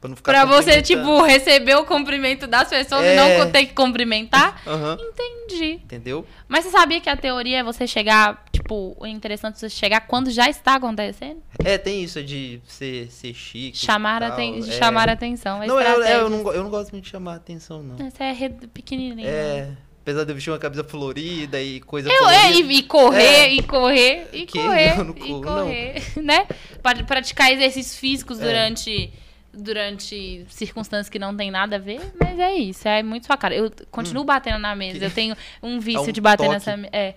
[0.00, 3.16] Pra não ficar Pra você, tipo, receber o cumprimento das pessoas e É.
[3.38, 4.60] não ter que cumprimentar?
[4.66, 5.72] Aham, Entendi.
[5.82, 6.26] entendeu?
[6.46, 10.00] Mas você sabia que a teoria é você chegar, tipo, o interessante é você chegar
[10.06, 11.40] quando já está acontecendo?
[11.64, 13.76] É, tem isso de ser, ser chique.
[13.76, 14.62] e Chamar, a tal, aten- é.
[14.72, 15.62] chamar a atenção.
[15.62, 16.14] É Não, eu, estratégia.
[16.14, 18.04] eu, não, eu não gosto muito de chamar a atenção, não.
[18.06, 19.28] Essa é pequenininha.
[19.28, 19.70] É,
[20.02, 23.52] apesar de eu vestir uma camisa florida e coisa Eu, é, e, e correr, É.
[23.54, 26.46] e correr, e Que correr, não e corro, correr, né?
[26.82, 28.44] Pra praticar exercícios físicos É.
[28.44, 29.12] durante,
[29.54, 33.54] durante circunstâncias que não tem nada a ver, mas é isso, é muito sua cara.
[33.54, 34.98] Eu continuo batendo na mesa, Hum.
[35.00, 36.54] Que- eu tenho um vício um de bater toque.
[36.54, 36.90] nessa mesa.
[36.92, 37.14] É.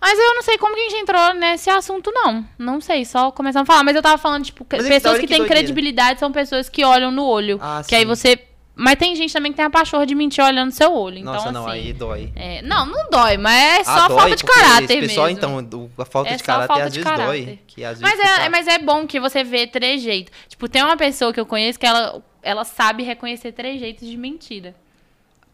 [0.00, 2.44] Mas eu não sei como que a gente entrou nesse assunto, não.
[2.58, 3.82] Não sei, só começando a falar.
[3.82, 5.60] Mas eu tava falando, tipo, Mas é pessoas que que têm doideira.
[5.60, 7.58] credibilidade são pessoas que olham no olho.
[7.62, 8.06] Ah, que aí sim.
[8.06, 8.38] você.
[8.78, 11.16] Mas tem gente também que tem a pachorra de mentir olhando no seu olho.
[11.20, 12.30] Então, Nossa, assim, não, aí dói.
[12.36, 15.38] é, não, não dói, mas é só Ah, dói, falta de caráter esse pessoal, mesmo.
[15.60, 17.26] então, a falta É de caráter falta às de vezes caráter.
[17.46, 17.58] dói.
[17.66, 20.30] Que às vezes Mas é, tá- mas é bom que você vê trejeito.
[20.46, 24.74] Tipo, tem uma pessoa que eu conheço que ela, ela sabe reconhecer trejeitos de mentira.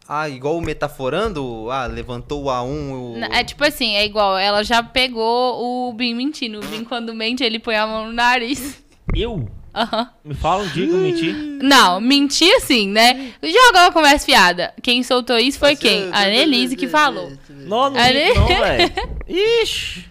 [0.07, 3.17] Ah, igual o metaforando, ah, levantou o A1, o...
[3.17, 6.59] Na- É tipo assim, é igual, ela já pegou o Bim mentindo.
[6.59, 8.83] O Bim, quando mente, ele põe a mão no nariz.
[9.15, 9.47] Eu?
[9.73, 10.09] Aham.
[10.23, 11.31] Me fala um dia que eu menti.
[11.63, 13.33] Não, mentir assim, né?
[13.41, 14.73] Joga uma conversa fiada.
[14.83, 16.11] Quem soltou isso foi quem?
[16.11, 17.31] A Annelise que falou.
[17.49, 18.93] Não, não minto não, velho.
[19.27, 20.05] Ixi.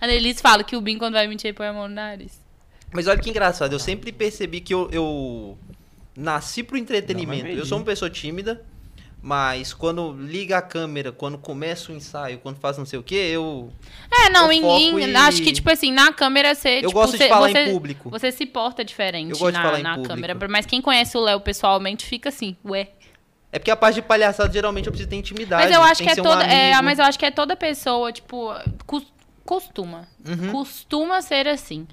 [0.00, 2.38] A Annelise fala que o Bim, quando vai mentir, ele põe a mão no nariz.
[2.92, 5.58] Mas olha que engraçado, eu sempre percebi que eu, eu
[6.16, 7.44] nasci pro entretenimento.
[7.48, 8.62] mas eu sou uma pessoa tímida,
[9.22, 13.14] mas quando liga a câmera, quando começa o ensaio, quando faz não sei o que,
[13.14, 13.70] eu,
[14.10, 16.78] É, não, Eu em, em- e- acho que, tipo assim, na câmera você.
[16.78, 18.10] eu tipo, gosto de você- falar você- em público.
[18.10, 20.36] Você se porta diferente Eu gosto de na, na câmera.
[20.48, 22.88] Mas quem conhece o Léo pessoalmente fica assim, ué.
[23.52, 25.64] É porque a parte de palhaçada geralmente eu preciso ter intimidade.
[25.64, 26.44] Mas eu acho tem que é ser um toda.
[26.44, 28.48] é, mas eu acho que é toda pessoa, tipo,
[28.86, 29.12] cos-
[29.44, 30.06] costuma.
[30.24, 30.52] Uhum.
[30.52, 31.86] Costuma ser assim.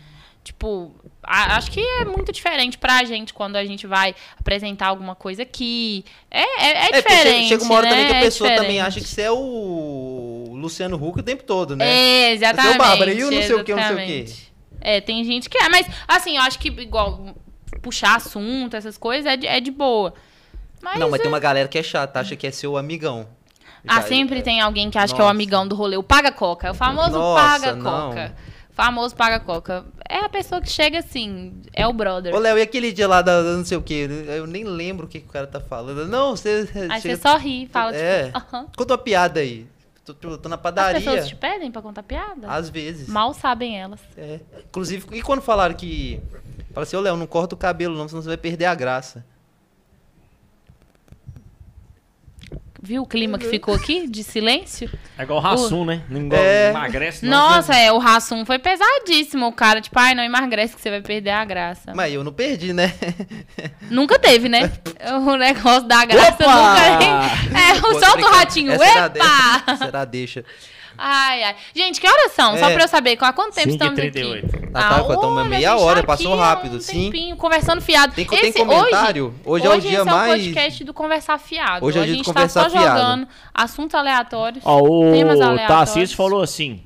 [0.47, 5.13] Tipo, a- acho que é muito diferente pra gente quando a gente vai apresentar alguma
[5.13, 6.05] coisa aqui.
[6.31, 7.49] É, é, é É, diferente.
[7.49, 7.91] chega uma hora né?
[7.91, 8.87] também que a É pessoa também diferente.
[8.87, 11.85] acha que você é o Luciano Huck o tempo todo, né?
[11.85, 12.69] É, exatamente.
[12.69, 14.25] Seu Bárbara, e o não sei o que, não sei o quê.
[14.79, 17.35] É, tem gente que é, mas assim, eu acho que igual
[17.81, 20.13] puxar assunto, essas coisas, é de, é de boa.
[20.81, 23.27] Mas, Não, mas é- tem uma galera que é chata, acha que é seu amigão.
[23.85, 25.35] Ah, Já- sempre tem alguém que acha que é o Nossa.
[25.35, 25.97] amigão do rolê.
[25.97, 26.67] O paga-coca.
[26.67, 28.35] É o famoso Nossa, paga-coca.
[28.77, 29.85] Famoso paga-coca.
[30.07, 32.31] É a pessoa que chega assim, é o brother.
[32.33, 34.07] Ô, Léo, e aquele dia lá da, da não sei o que?
[34.27, 36.07] Eu nem lembro o que, que o cara tá falando.
[36.07, 36.69] Não, você.
[36.89, 38.25] Aí chega- você só ri fala, É.
[38.27, 38.67] tipo, aham.
[38.77, 39.65] Conta uma piada aí.
[40.05, 41.01] Tô, tô- tô na As padaria.
[41.01, 42.47] pessoas te pedem pra contar piada?
[42.47, 43.09] Às vezes.
[43.09, 43.99] Mal sabem elas.
[44.15, 44.39] É.
[44.69, 46.21] Inclusive, e quando falaram que.
[46.71, 49.25] Fala assim, ô Léo, não corta o cabelo, não, senão você vai perder a graça.
[52.81, 54.89] Viu o clima que ficou aqui de silêncio?
[55.17, 56.03] É igual o Rassum, né?
[56.07, 56.69] Não É.
[56.69, 57.31] emagrece, não.
[57.49, 59.47] Nossa, é, o Rassum foi pesadíssimo.
[59.47, 61.93] O cara, tipo, ai, não emagrece que você vai perder a graça.
[61.95, 62.93] Mas eu não perdi, né?
[63.89, 64.71] Nunca teve, né?
[65.25, 66.45] O negócio da graça Opa!
[66.45, 67.27] nunca.
[67.57, 68.71] É, solta o ratinho.
[68.71, 69.77] Essa Epa!
[69.77, 70.45] Será deixa.
[70.97, 71.55] Ai, ai.
[71.75, 72.57] Gente, que horas são?
[72.57, 72.73] Só É.
[72.73, 73.17] pra eu saber.
[73.21, 74.45] Há quanto tempo 5 e estamos 38.
[74.45, 74.67] aqui?
[74.73, 77.05] Ah, tá, olha, meia a gente hora, tá passou rápido, um sim.
[77.05, 78.13] tempinho, conversando fiado.
[78.13, 79.33] Tem, tem comentário?
[79.45, 80.29] Hoje, é o dia esse mais.
[80.29, 81.85] é o podcast do Conversar Fiado.
[81.85, 82.99] Hoje é o a dia gente conversar tá só fiado.
[82.99, 84.63] jogando assuntos aleatórios.
[84.65, 84.79] Ó,
[85.11, 85.67] temas o aleatórios.
[85.67, 86.81] Tarcísio falou assim: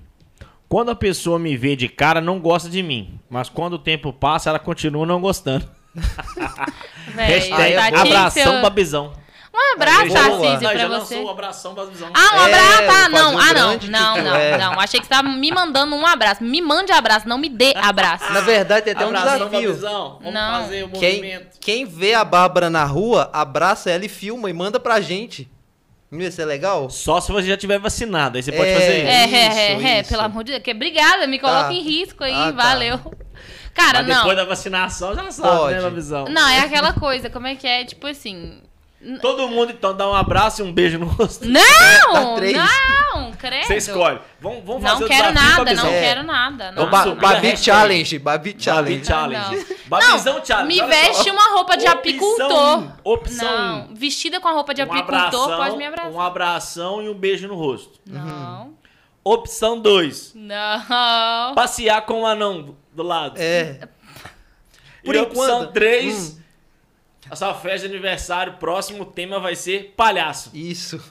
[0.70, 3.20] quando a pessoa me vê de cara, não gosta de mim.
[3.30, 5.68] Mas quando o tempo passa, ela continua não gostando.
[7.16, 9.14] Véi, Hashtag tá abração seu- Babizão.
[9.54, 10.88] Um abraço, Não, pra já você.
[10.88, 12.10] lançou o abração Babizão.
[12.14, 12.84] Ah, um É, abraço?
[12.84, 13.34] Ah, fazer não.
[13.36, 13.54] um Ah, não.
[13.54, 14.58] grande Não, não, é.
[14.58, 14.80] não.
[14.80, 16.42] Achei que você tava me mandando um abraço.
[16.42, 18.32] Me mande abraço, não me dê abraço.
[18.32, 19.70] Na verdade, tem até um abração desafio.
[19.70, 20.18] Babizão.
[20.20, 20.62] Vamos Não.
[20.62, 21.58] fazer o Quem, movimento.
[21.60, 25.50] quem vê a Bárbara na rua, abraça ela e filma e manda pra gente.
[26.10, 26.90] Não ia ser legal?
[26.90, 28.38] Só se você já tiver vacinado.
[28.38, 28.74] Aí você pode É.
[28.74, 29.36] fazer É, isso.
[29.36, 30.10] é, é, Isso, é, isso.
[30.10, 30.76] pelo amor de Deus.
[30.76, 31.74] Obrigada, me coloca Tá.
[31.74, 32.64] em risco aí, Ah, tá.
[32.64, 33.00] valeu.
[33.74, 34.18] Cara, Mas não.
[34.18, 35.76] depois da vacinação já sabe, Pode.
[35.76, 36.26] né, Babizão?
[36.26, 37.84] Não, é aquela coisa, como é que é?
[37.86, 38.62] Tipo assim.
[39.22, 41.46] Todo mundo então dá um abraço e um beijo no rosto.
[41.48, 42.36] Não!
[42.38, 42.56] três.
[42.56, 43.66] não, credo.
[43.66, 44.20] Você escolhe.
[44.40, 46.00] Vamos, vamos fazer Não o quero desafio, nada, não É.
[46.02, 46.72] quero nada.
[46.72, 46.90] Não.
[46.90, 47.58] ba subir a Babi.
[47.58, 49.06] Challenge, Babi Babi Challenge.
[49.06, 49.56] Challenge.
[49.56, 49.76] Não.
[49.88, 50.82] Babizão Challenge.
[50.82, 52.84] Me veste uma roupa de Opção apicultor.
[53.04, 53.52] Opção
[53.88, 56.12] Não, vestida com a roupa de um apicultor, abração, pode me abraçar.
[56.12, 58.00] Um abração e um beijo no rosto.
[58.06, 58.74] Não.
[59.24, 60.34] Opção 2.
[60.36, 61.56] Não.
[61.56, 63.36] Passear com o anão do- do lado.
[63.40, 63.88] É.
[65.04, 66.41] Por e opção enquanto- 3.
[67.32, 70.52] A sua festa de aniversário, próximo tema vai ser palhaço.
[70.54, 71.02] Isso.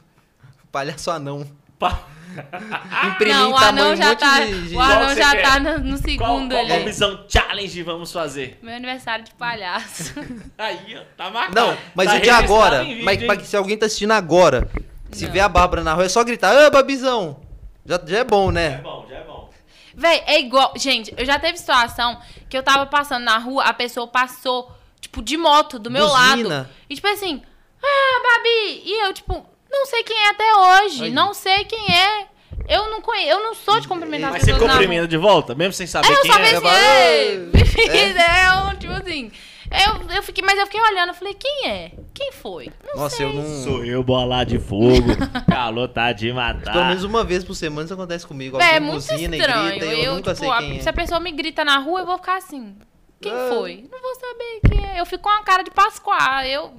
[0.71, 1.47] Palhaço anão.
[1.79, 1.99] Pa-
[3.09, 4.77] Imprimir não, o tamanho anão já tá, de...
[4.77, 5.43] o anão já quer?
[5.43, 6.83] tá no, no Qual, segundo qual ali.
[6.83, 8.59] opção challenge vamos fazer?
[8.63, 10.15] Meu aniversário de palhaço.
[10.59, 11.55] Aí, ó, tá marcado.
[11.55, 14.71] Não, mas Tá o de agora, vídeo, mas se alguém tá assistindo agora,
[15.11, 15.33] se Não.
[15.33, 17.41] vê a Bárbara na rua, é só gritar, ô Babizão!
[17.85, 18.79] Já, já é bom, Já é né?
[18.83, 19.51] bom, já é bom.
[19.95, 20.73] Véi, é igual.
[20.77, 24.71] Gente, eu já teve situação que eu tava passando na rua, a pessoa passou
[25.01, 26.49] tipo, de moto, do meu Buzina.
[26.59, 26.69] lado.
[26.89, 27.43] E tipo assim,
[27.83, 28.83] ah, Babi!
[28.85, 31.05] E eu, tipo, não sei quem é até hoje.
[31.05, 31.11] Aí.
[31.11, 32.27] Não sei quem é.
[32.69, 35.55] Eu não conheço, eu não sou de cumprimentar Mas as você pessoas cumprimenta de volta,
[35.55, 36.55] mesmo sem saber eu quem só é?
[36.57, 37.51] Eu ei,
[37.89, 39.33] "É." é um, tipo assim.
[39.73, 41.93] Eu, eu fiquei, mas eu fiquei olhando, eu falei, quem é?
[42.13, 42.73] Quem foi?
[42.85, 43.27] Não Nossa, sei.
[43.27, 43.63] eu não.
[43.65, 44.91] Sou eu, bola de fogo.
[45.49, 46.73] Calor tá de matar.
[46.73, 48.61] Pelo menos uma vez por semana isso acontece comigo.
[48.61, 49.71] É, Alguém muito buzina e estranho.
[49.71, 50.81] grita e eu, nunca tipo, sei a- quem é.
[50.81, 52.77] Se a pessoa me grita na rua, eu vou ficar assim.
[53.21, 53.49] Quem Ah.
[53.55, 53.89] foi?
[53.91, 54.80] Não vou saber quem é.
[55.01, 56.43] Eu fico com a cara de Pascoal.
[56.45, 56.73] Eu.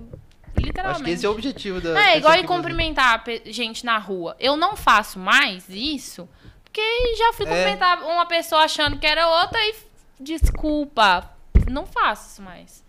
[0.58, 0.96] Literalmente.
[0.98, 2.10] Acho que esse é o objetivo da.
[2.10, 4.36] É, igual em cumprimentar gente na rua.
[4.40, 6.30] Eu não faço mais isso,
[6.64, 6.82] porque
[7.18, 7.50] já fui É.
[7.50, 9.76] cumprimentar uma pessoa achando que era outra e
[10.20, 11.32] desculpa.
[11.70, 12.84] Não faço isso mais.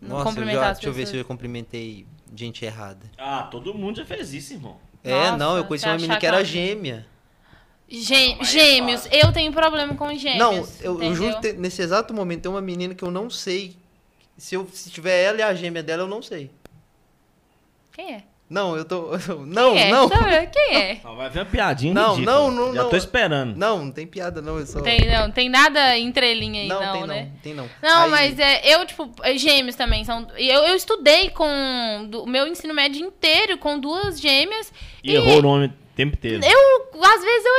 [0.00, 3.10] Não Nossa, eu cumprimentar já, as deixa eu ver se eu cumprimentei gente errada.
[3.18, 4.76] Ah, todo mundo já fez isso, irmão.
[5.02, 7.06] é, Nossa, não, eu conheci uma menina que era gêmea.
[7.88, 10.38] Gê- gêmeos, eu tenho problema com gêmeos.
[10.38, 13.76] não, eu, eu juro que nesse exato momento tem uma menina que eu não sei.
[14.36, 16.50] Se, eu, se tiver ela e a gêmea dela, eu não sei.
[17.92, 18.22] Quem é?
[18.48, 19.10] Não, eu tô.
[19.44, 19.90] Não, Quem é?
[19.90, 20.08] não.
[20.08, 20.46] Sabe?
[20.52, 21.00] Quem é?
[21.02, 22.32] Não, vai ver uma piadinha Não, ridícula.
[22.36, 22.90] não, não, Já não.
[22.90, 23.56] tô esperando.
[23.56, 24.56] Não, não tem piada, não.
[24.56, 24.80] Eu só.
[24.82, 27.22] Tem, não, tem nada entrelinha aí, não, não, tem né?
[27.32, 27.40] não.
[27.40, 27.68] Tem não.
[27.82, 30.28] Não, Aí- mas é, eu, tipo, gêmeos também são.
[30.36, 31.44] Eu, eu estudei com
[32.22, 34.72] o meu ensino médio inteiro com duas gêmeas.
[35.02, 36.44] E errou o nome o tempo inteiro.
[36.44, 37.54] Eu, às vezes, eu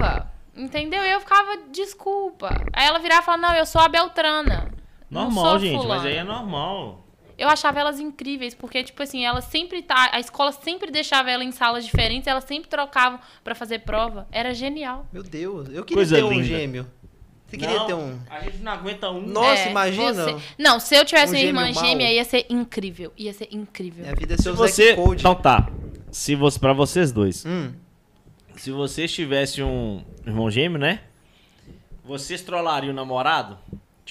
[0.00, 0.32] errava.
[0.56, 1.02] Entendeu?
[1.02, 2.48] Eu ficava, desculpa.
[2.72, 4.68] Aí ela virava e falava, não, eu sou a Beltrana.
[5.14, 7.00] Não Normal, sou gente, fulana." mas aí é normal.
[7.36, 10.10] Eu achava elas incríveis, porque, tipo assim, elas sempre tá.
[10.12, 14.28] A escola sempre deixava ela em salas diferentes, elas sempre trocavam pra fazer prova.
[14.30, 15.06] Era genial.
[15.12, 16.44] Meu Deus, eu queria Coisa ter um linda.
[16.44, 16.86] gêmeo.
[17.46, 18.18] Você queria Não, ter um.
[18.30, 19.20] A gente não aguenta um.
[19.26, 20.12] Nossa, É, imagina.
[20.24, 23.12] você- Não, se eu tivesse Um uma irmã gêmeo gêmea, ia ser incrível.
[23.16, 24.02] Ia ser incrível.
[24.04, 24.94] Minha vida é Se ser o você.
[24.94, 25.20] Code.
[25.20, 25.68] Então tá.
[26.12, 27.44] Se você, pra vocês dois.
[27.44, 27.72] Hum,
[28.56, 31.00] Se vocês tivessem um irmão gêmeo, né?
[32.04, 33.58] Vocês trollariam o namorado?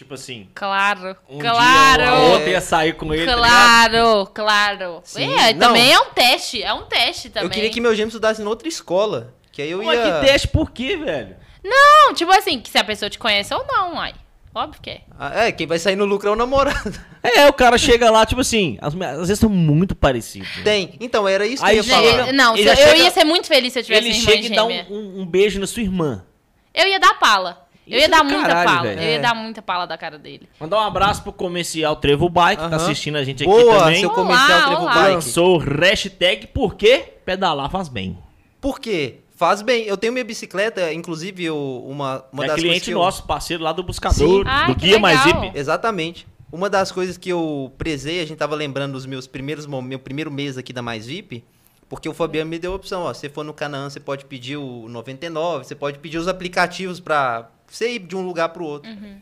[0.03, 0.49] Tipo assim.
[0.53, 2.01] Claro, Um claro.
[2.03, 3.25] dia a outra ia sair com ele.
[3.25, 3.35] tá?
[3.37, 5.01] Claro, claro.
[5.05, 5.67] Sim, É, não.
[5.67, 6.61] também é um teste.
[6.61, 7.47] É um teste também.
[7.47, 9.33] eu queria que meu gêmeo estudasse em outra escola.
[9.51, 10.01] Que aí eu Pô, ia.
[10.19, 11.37] que teste por quê, velho?
[11.63, 14.13] Não, tipo assim, que se a pessoa te conhece ou não, ai.
[14.53, 15.01] Óbvio que é.
[15.17, 16.93] Ah, É, quem vai sair no lucro é o namorado.
[17.23, 20.57] É, o cara chega lá, tipo assim, as- às vezes são muito parecidos.
[20.57, 20.63] né?
[20.65, 20.97] Tem.
[20.99, 22.33] Então, era isso que Aí eu ia falar.
[22.33, 24.47] Não, Ele eu, chega- ia ser muito feliz se eu tivesse Ele uma irmã chega
[24.47, 26.25] e dá um, um- um beijo na sua irmã.
[26.73, 27.62] Eu ia dar pala.
[27.87, 28.87] Eu ia é dar muita caralho, pala.
[28.93, 29.19] Eu ia É.
[29.19, 30.47] dar muita pala da cara dele.
[30.59, 33.99] Mandar um abraço pro comercial Trevo Bike, que tá assistindo a gente aqui Boa, também.
[33.99, 34.93] seu Olá, comercial Trevo olá.
[34.93, 35.13] Bike.
[35.15, 37.13] Lançou o hashtag Por quê?
[37.25, 38.17] Pedalar faz bem.
[38.61, 39.19] Por quê?
[39.35, 39.83] Faz bem.
[39.83, 43.61] Eu tenho minha bicicleta, inclusive eu- uma, uma é das coisas cliente eu- nosso, parceiro
[43.63, 44.43] lá do Buscador, Sim.
[44.45, 45.21] Ai, do que Guia Mais.
[45.23, 45.51] VIP.
[45.55, 46.25] Exatamente.
[46.51, 50.31] Uma das coisas que eu prezei, a gente tava lembrando dos meus primeiros meu primeiro
[50.31, 51.43] mês aqui da Mais VIP,
[51.89, 54.23] porque o Fabiano me deu a opção, ó, se você for no Canaã, você pode
[54.25, 58.63] pedir o 99, você pode pedir os aplicativos pra você ir de um lugar pro
[58.65, 58.89] outro.
[58.89, 59.17] Uhum.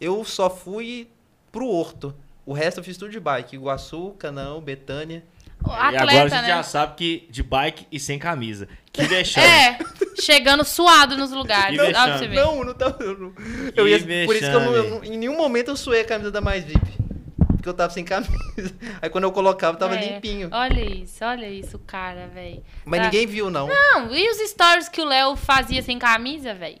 [0.00, 1.08] Eu só fui
[1.50, 2.14] pro Horto.
[2.44, 5.24] O resto eu fiz tudo de bike, Iguaçu, Canaã, Betânia.
[5.64, 6.48] O e agora a Atleta, gente né?
[6.48, 8.68] já sabe que de bike e sem camisa.
[8.92, 9.46] Que vexame.
[9.46, 9.78] É,
[10.20, 11.76] chegando suado nos lugares.
[11.80, 12.18] Vexame.
[12.18, 12.28] você.
[12.28, 13.02] Não, não tava.
[13.02, 13.32] Eu, não-
[13.74, 16.04] eu ia, por isso que eu não, eu não- em nenhum momento eu suei a
[16.04, 16.86] camisa da Mais VIP.
[17.56, 18.30] Porque eu tava sem camisa.
[19.02, 20.48] Aí quando eu colocava, tava É, limpinho.
[20.52, 22.62] Olha isso, olha isso, cara, velho.
[22.84, 23.04] Mas Tá.
[23.06, 23.66] ninguém viu, não.
[23.66, 26.78] Não, e os stories que o Léo fazia sem camisa, velho?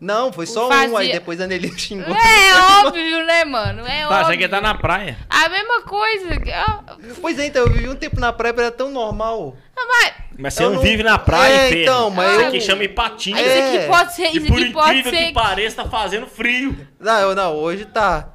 [0.00, 2.14] Não, foi só Fazia- um, aí depois a Nelly xingou.
[2.14, 3.84] É óbvio, né, mano?
[3.86, 4.32] É Tá, óbvio.
[4.32, 5.16] já que tá na praia.
[5.28, 6.28] A mesma coisa.
[6.54, 9.56] Ah, Pois é, então, eu vivi um tempo na praia, era tão normal.
[9.76, 11.82] mas Mas você não, não- vive na praia, É, Pedro.
[11.82, 12.84] então, mas Isso eu- aqui chama
[13.30, 13.76] isso É.
[13.76, 15.26] aqui pode ser, E isso por aqui pode incrível ser.
[15.26, 16.76] que pareça, tá fazendo frio.
[17.00, 18.28] Não, eu- não, hoje tá.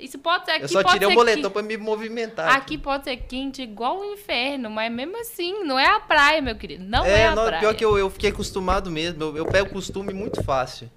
[0.00, 2.56] Isso pode ser aqui eu só tirei o boletão que- pra me movimentar.
[2.56, 6.56] Aqui pode ser quente igual o inferno, mas mesmo assim, não é a praia, meu
[6.56, 6.84] querido.
[6.84, 7.60] Não é, é, a não, praia.
[7.60, 9.22] pior que eu, eu fiquei acostumado mesmo.
[9.22, 10.90] Eu, eu pego costume muito fácil.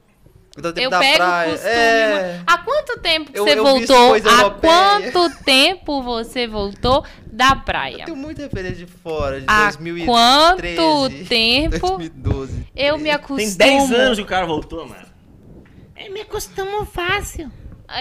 [0.56, 1.50] Tempo Eu da pego praia.
[1.52, 1.72] costume.
[1.74, 2.42] É.
[2.46, 4.14] Há quanto tempo que Eu- você eu voltou?
[4.16, 8.06] Há quanto tempo você voltou da Eu praia?
[8.06, 10.06] tenho muita referência de fora, de Há 2013.
[10.06, 12.68] quanto tempo 2012.
[12.76, 13.38] eu me acostumo?
[13.40, 15.08] Tem 10 anos que o cara voltou, mano.
[15.98, 17.52] Eu me acostumo fácil.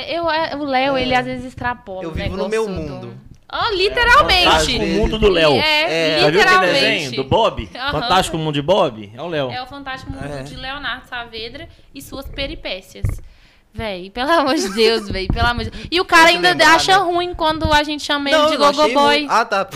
[0.01, 3.14] Eu, é, o Léo, ele às vezes extrapola Eu vivo no meu do- mundo.
[3.55, 4.45] Ah, literalmente.
[4.45, 4.97] Fantástico vezes.
[4.99, 5.53] Mundo do Léo.
[5.53, 6.20] É, É.
[6.20, 6.80] Já viu aquele literalmente.
[6.80, 7.68] desenho do Bob?
[7.74, 7.90] Aham.
[8.01, 9.12] Fantástico Mundo de Bob?
[9.14, 9.51] É o Léo.
[9.51, 10.43] É o Fantástico Mundo É.
[10.43, 13.05] de Leonardo Saavedra e suas peripécias.
[13.74, 15.86] Véi, pelo amor de Deus, véi, pelo amor de Deus.
[15.90, 17.05] E o cara ainda lembrar, acha né?
[17.05, 19.18] ruim quando a gente chama ele de não Gogo achei Boy.
[19.18, 19.26] ruim.
[19.30, 19.68] Ah, tá.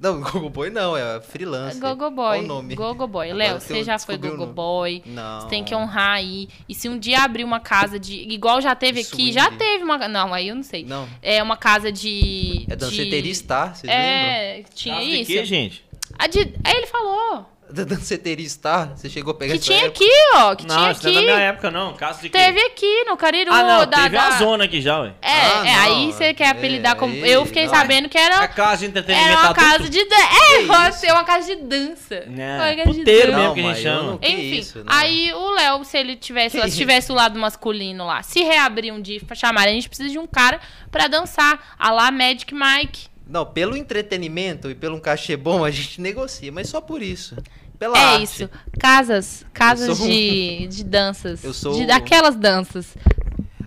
[0.00, 1.80] Não, Gogo Boy não, é freelancer.
[1.80, 2.38] Gogo Boy.
[2.38, 2.74] Olha o nome.
[2.74, 3.30] Gogo Boy.
[3.30, 4.54] Agora Léo, você já foi descobri o Gogo nome.
[4.54, 5.02] Boy.
[5.06, 5.40] Não.
[5.40, 6.48] Você tem que honrar aí.
[6.68, 8.14] E se um dia abrir uma casa de.
[8.32, 9.32] Igual já teve aqui, Swing.
[9.32, 10.08] já teve uma.
[10.08, 10.84] Não, aí eu não sei.
[10.84, 11.08] Não.
[11.22, 12.66] É uma casa de.
[12.68, 13.34] É danceteria de...
[13.34, 14.06] Star, vocês lembram?
[14.06, 15.32] É, tinha Casa de isso.
[15.32, 15.84] quê, gente?
[16.18, 16.38] A de...
[16.64, 17.46] Aí ele falou.
[17.70, 18.90] Da danceteria Star?
[18.96, 20.04] Você chegou a pegar Que essa tinha época?
[20.04, 20.54] aqui, ó.
[20.54, 21.42] Que Não, tinha isso não é da minha aqui.
[21.44, 21.94] época, não.
[21.94, 22.28] Casa de?
[22.30, 23.52] Teve aqui no Cariru.
[23.52, 24.28] Ah, não, da, teve da...
[24.28, 25.12] a zona aqui já, ué.
[25.20, 27.12] É, Ah, é, não, aí você quer apelidar é, como.
[27.12, 27.74] aí, Eu fiquei não.
[27.74, 28.48] sabendo que A era.
[28.48, 29.60] casa de entretenimento Era uma adulto.
[29.60, 30.22] casa de dança.
[30.24, 31.00] É, Que isso?
[31.00, 32.24] ser uma casa de dança.
[32.26, 34.02] Né, Uma casa puteiro mesmo que a gente chama.
[34.10, 34.92] não- Que Enfim, isso, não.
[34.92, 36.76] aí o Léo, se ele tivesse, Que se isso?
[36.78, 40.18] tivesse o lado masculino lá, se reabrir um dia e chamar, a gente precisa de
[40.18, 40.60] um cara
[40.90, 43.08] pra dançar, a lá Magic Mike.
[43.26, 47.36] Não, pelo entretenimento e pelo um cachê bom, a gente negocia, mas só por isso.
[47.78, 48.22] Pela é arte.
[48.22, 48.50] isso.
[48.78, 51.42] Casas, casas sou de, de danças.
[51.44, 52.96] Eu sou- De, daquelas danças.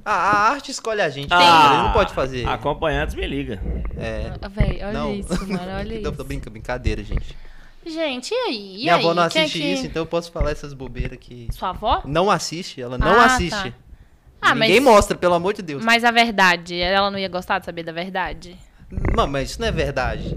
[0.03, 2.47] A, a arte escolhe a gente, Ah, ele não pode fazer.
[2.47, 3.62] Acompanhantes me liga.
[3.97, 4.32] É.
[4.41, 5.14] Ah, Véi, olha não.
[5.14, 6.12] isso, mano, olha isso.
[6.12, 7.36] tô brinca- brincadeira, gente.
[7.86, 8.76] Gente, e aí?
[8.76, 9.03] E Minha aí?
[9.03, 11.47] avó não é assiste que- isso, então eu posso falar essas bobeiras que.
[11.51, 12.01] Sua avó?
[12.05, 13.72] Não assiste, ela não Ah, assiste.
[13.72, 13.74] tá.
[14.41, 15.84] Ah, Ninguém mas, mostra, pelo amor de Deus.
[15.84, 18.57] mas a verdade, ela não ia gostar de saber da verdade?
[19.15, 20.35] Não, mas isso não é verdade.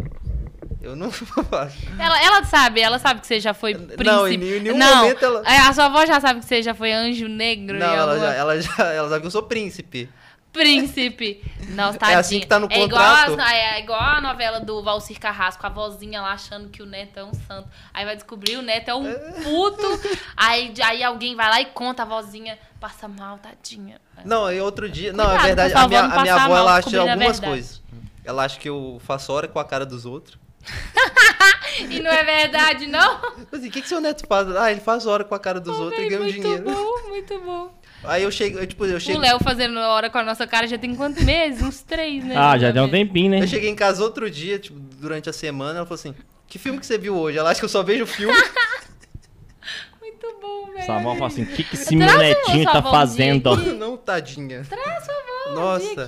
[0.80, 1.78] Eu não faço.
[1.98, 4.04] Ela, ela sabe, ela sabe que você já foi príncipe.
[4.04, 6.74] Não, em nenhum não, momento ela- é, a sua avó já sabe que você já
[6.74, 7.78] foi anjo negro.
[7.78, 10.08] Não, ela, alguma- já, ela já ela sabe que eu sou príncipe.
[10.52, 11.42] Príncipe.
[11.70, 12.18] Nossa, É tadinha.
[12.18, 13.40] assim que tá no É igual, contrato?
[13.40, 17.18] as- é igual a novela do Valcir Carrasco, a vozinha lá achando que o neto
[17.18, 17.68] é um santo.
[17.94, 19.04] Aí vai descobrir o neto é um
[19.42, 20.00] puto.
[20.36, 23.98] aí, aí alguém vai lá e conta a vozinha, passa mal, tadinha.
[24.26, 25.12] Não, e outro dia.
[25.12, 25.74] Não, Cuidado é verdade.
[25.74, 27.82] A minha, avó não a minha avó, mal ela acha a algumas coisas.
[28.24, 30.38] Ela acha que eu faço hora com a cara dos outros.
[31.88, 33.18] E não é verdade, não?
[33.50, 34.54] Assim, o que, que seu neto faz?
[34.54, 36.64] Ah, ele faz hora com a cara dos outros e ganha um muito dinheiro.
[36.64, 37.74] bom, muito bom.
[38.04, 39.18] Aí eu chego, eu, tipo, eu O chego.
[39.18, 41.62] Léo fazendo hora com a nossa cara já tem quantos meses?
[41.62, 42.34] Uns três, né?
[42.36, 43.40] Ah, já deu um tempinho, né?
[43.40, 46.14] Eu cheguei em casa outro dia, tipo, durante a semana, ela falou assim:
[46.46, 47.38] Que filme que você viu hoje?
[47.38, 48.34] Ela acha que eu só vejo filme.
[50.00, 50.84] Muito bom, velho.
[50.84, 53.46] Samuel fala assim, o que, que esse o netinho tá fazendo?
[53.48, 53.54] ó?
[53.54, 53.72] aqui.
[53.72, 54.64] não, tadinha.
[54.68, 55.84] Traz sua avó, Nossa.
[55.94, 56.06] Nossa.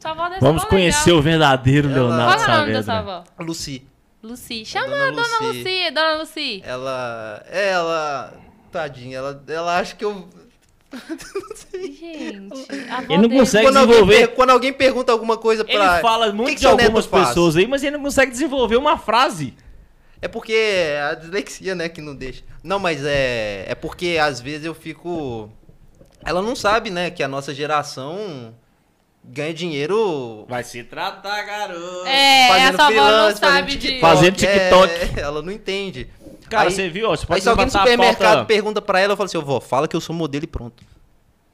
[0.00, 1.18] Sua avó deve Vamos conhecer legal.
[1.18, 3.24] o verdadeiro Leonardo Qual é o nome da sua avó?
[3.40, 3.86] Lucy.
[4.22, 4.64] Lucy.
[4.64, 5.58] Chama a dona Lucy.
[5.58, 5.90] Lucy.
[5.92, 6.62] Dona Lucy.
[6.64, 7.46] Ela.
[7.50, 8.34] Ela.
[8.72, 10.28] Tadinha, ela, ela acha que eu.
[11.72, 12.66] Gente,
[13.08, 14.26] Ele não consegue Quando alguém, desenvolver.
[14.28, 16.00] per- quando alguém pergunta alguma coisa Ele pra.
[16.00, 18.76] fala "O que muito que de algumas faz?" pessoas aí, mas ele não consegue desenvolver
[18.76, 19.54] uma frase.
[20.20, 22.42] É porque é a dislexia, né, que não deixa.
[22.62, 23.64] Não, mas é.
[23.68, 25.50] É porque às vezes eu fico.
[26.24, 28.54] Ela não sabe, né, que a nossa geração
[29.28, 32.06] ganha dinheiro Vai se tratar, garoto.
[32.06, 33.78] É, fazendo essa avó não sabe fazendo de...
[33.78, 34.00] TikTok.
[34.00, 35.18] Fazendo TikTok.
[35.18, 36.08] É, ela não entende.
[36.48, 37.08] Cara, Aí- você viu?
[37.08, 38.44] ó, Você Aí pode se alguém no supermercado pauta...
[38.44, 40.84] pergunta pra ela, eu falo assim, ô vó, fala que eu sou modelo e pronto.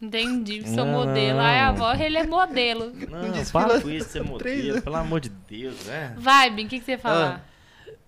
[0.00, 0.86] Entendi, sou Não.
[1.06, 1.38] modelo.
[1.38, 2.92] Ai, a avó, ele é modelo.
[3.08, 6.12] Não, para com isso, você é modelo, pelo amor de Deus, né?
[6.18, 7.48] Vai, Bin, o que, que você ia falar?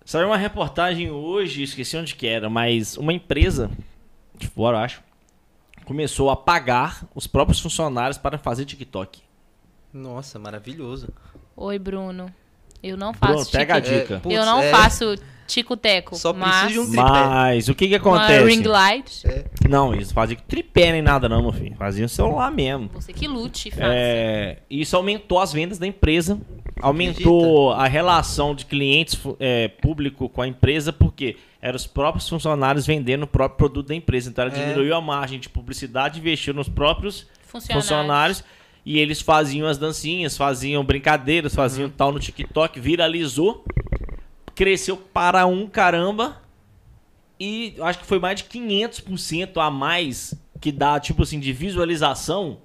[0.03, 3.71] Saiu uma reportagem hoje, esqueci onde que era, mas uma empresa
[4.37, 5.01] de fora, eu acho,
[5.85, 9.21] começou a pagar os próprios funcionários para fazer TikTok.
[9.95, 11.07] Nossa, maravilhoso.
[11.55, 12.29] Oi, Bruno.
[12.83, 14.15] Eu não faço Bruno, pega a dica.
[14.15, 15.15] É, putz, Eu não é, faço
[15.47, 17.01] tico-teco, Só mas de um tripé.
[17.01, 18.43] Mas o que que uma acontece?
[18.45, 19.25] ring light.
[19.25, 19.45] É.
[19.69, 21.75] Não, eles faziam tripé nem nada não, meu filho.
[21.77, 22.89] Faziam celular mesmo.
[22.93, 23.83] Você que lute, faça.
[23.85, 26.37] É, isso aumentou as vendas da empresa,
[26.81, 32.85] aumentou a relação de clientes é, público com a empresa, porque eram os próprios funcionários
[32.85, 34.29] vendendo o próprio produto da empresa.
[34.29, 34.59] Então ela É.
[34.61, 37.87] diminuiu a margem de publicidade, investiu nos próprios Funcionários.
[37.87, 38.43] funcionários
[38.85, 41.55] e eles faziam as dancinhas, faziam brincadeiras, Uhum.
[41.57, 43.65] faziam tal no TikTok, viralizou,
[44.53, 46.41] cresceu para um caramba
[47.39, 52.59] e acho que foi mais de 500% a mais que dá, tipo assim, de visualização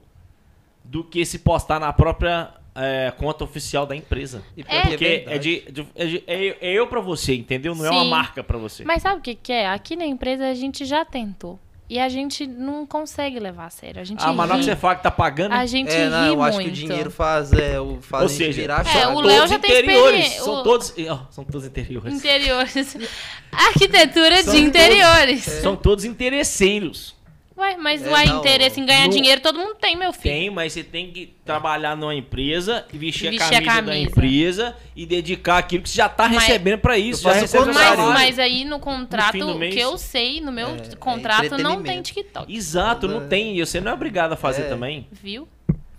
[0.84, 4.44] do que se postar na própria é, conta oficial da empresa.
[4.56, 4.82] E É.
[4.82, 7.74] que Porque é, de, de- é, de- é- é eu pra você, entendeu?
[7.74, 8.10] Não é uma Sim.
[8.10, 8.84] marca pra você.
[8.84, 9.68] Mas sabe o que, que é?
[9.68, 11.58] Aqui na empresa a gente já tentou.
[11.92, 14.00] E a gente não consegue levar a sério.
[14.00, 16.04] A gente Ah, mas na hora que você fala que tá pagando, A gente É,
[16.04, 16.48] ri não, eu muito.
[16.48, 19.10] acho que o dinheiro faz, é, o, faz ou a gente seja, virar É, o
[19.10, 20.04] são Léo todos já tem interiores.
[20.20, 22.14] experiência- São o- todos, ó, são todos interiores.
[22.14, 22.96] Interiores.
[23.50, 25.42] Arquitetura São de interiores.
[25.42, 27.16] São todos interesseiros.
[27.60, 30.34] Ué, mas É, o não, interesse em ganhar não- dinheiro todo mundo tem, meu filho.
[30.34, 33.92] Tem, mas você tem que trabalhar numa empresa e vestir, Vestir a, a camisa da
[33.92, 34.10] camisa.
[34.10, 37.22] empresa e dedicar aquilo que você já tá Mas- recebendo pra isso.
[37.22, 37.66] Já recebe.
[37.66, 38.04] Mas, salário.
[38.14, 41.82] mas aí no contrato, No do que eu sei, no meu É, é contrato não
[41.82, 42.00] tem.
[42.00, 42.50] TikTok.
[42.54, 43.58] Exato, não tem.
[43.58, 44.68] E você não é obrigado a fazer É.
[44.68, 45.06] também.
[45.12, 45.46] Viu?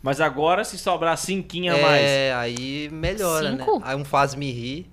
[0.01, 3.75] Mas agora, se sobrar cinquinha a mais, É, aí melhora, Cinco?
[3.77, 3.85] né?
[3.85, 4.87] Aí um faz-me rir.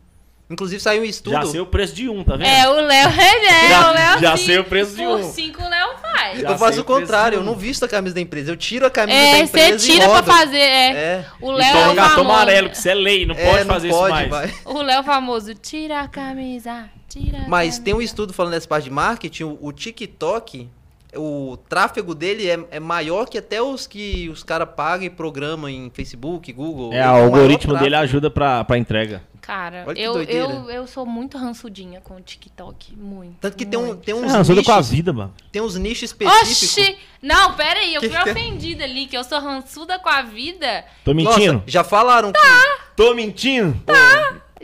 [0.50, 1.34] Inclusive saiu um estudo.
[1.34, 2.46] já sei o preço de um, tá vendo?
[2.46, 4.46] É, o Léo é, Já- o Léo já sim.
[4.46, 5.30] sei o preço de Por um.
[5.32, 6.40] cinco o Léo faz.
[6.40, 8.90] Já eu faço o contrário, eu não visto a camisa da empresa, eu tiro a
[8.90, 10.90] camisa da É, empresa você tira e pra fazer, é.
[10.92, 11.24] É.
[11.40, 13.64] O Léo toma é um o cartão amarelo, que isso é lei, não É, pode
[13.64, 14.30] não fazer pode, isso mais.
[14.30, 14.54] vai.
[14.64, 17.82] O Léo famoso, tira a camisa, tira a Mas camisa.
[17.82, 20.66] tem um estudo falando dessa parte de marketing, o, o TikTok,
[21.14, 25.68] o tráfego dele é, é maior que até os que os caras pagam e programam
[25.68, 26.92] em Facebook, Google.
[26.92, 29.22] É, o algoritmo dele ajuda pra, pra entrega.
[29.48, 30.42] Cara, eu, doideira.
[30.46, 32.94] eu, eu sou muito ransudinha com o TikTok.
[32.94, 33.36] Muito.
[33.40, 34.04] Tanto que tem, um, muito.
[34.04, 35.32] tem uns ajuda com a nichos, vida, mano.
[35.50, 36.76] tem uns nichos específicos.
[36.76, 36.98] Oxi!
[37.22, 38.32] Não, pera aí, eu Que fui que é?
[38.32, 40.84] ofendida ali, que eu sou rançuda com a vida.
[41.02, 41.62] Tô Nossa, mentindo?
[41.66, 42.38] já falaram Tá.
[42.38, 42.94] que...
[42.94, 43.74] Tô mentindo?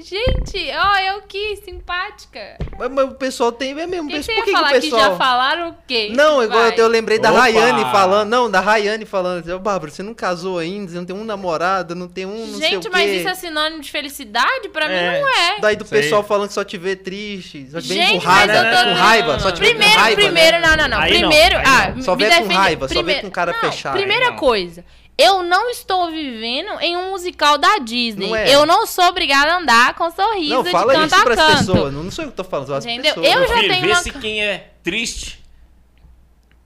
[0.05, 2.59] Gente, ó, eu que simpática.
[2.78, 3.70] Mas, mas o pessoal tem...
[3.80, 5.12] É mesmo, que, por que, falar que o que pessoal...
[5.12, 6.11] já falaram o quê?
[6.14, 7.40] Não, igual eu lembrei da Opa!
[7.40, 8.28] Rayane falando.
[8.28, 9.48] Não, da Rayane falando.
[9.48, 12.59] Ô, Bárbara, você não casou ainda, você não tem um namorado, não tem um não
[12.59, 14.68] sei o Gente, mas isso é sinônimo de felicidade?
[14.68, 14.88] Pra É.
[15.14, 15.61] mim não é.
[15.61, 16.02] Daí do Sei.
[16.02, 18.94] pessoal falando que só te vê triste, só te vê Gente, com raiva, tô- com
[18.94, 20.66] raiva, só te vê Primeiro, com raiva, primeiro, né?
[20.68, 20.98] não, não, não.
[20.98, 22.02] Aí não, primeiro, aí ah, não.
[22.02, 23.96] Só vê com raiva, só vê primeiro- com cara não, fechado.
[23.96, 24.36] Primeira não.
[24.36, 24.84] coisa,
[25.16, 28.28] eu não estou vivendo em um musical da Disney.
[28.28, 28.52] Não é.
[28.54, 31.36] Eu não sou obrigada a andar com sorriso Não, de fala canto isso a canto.
[31.36, 33.14] pessoas, não, não sou eu que tô falando, são as Entendeu?
[33.14, 33.26] pessoas.
[33.26, 35.42] Eu Meu já filho, tenho vê uma- se quem é triste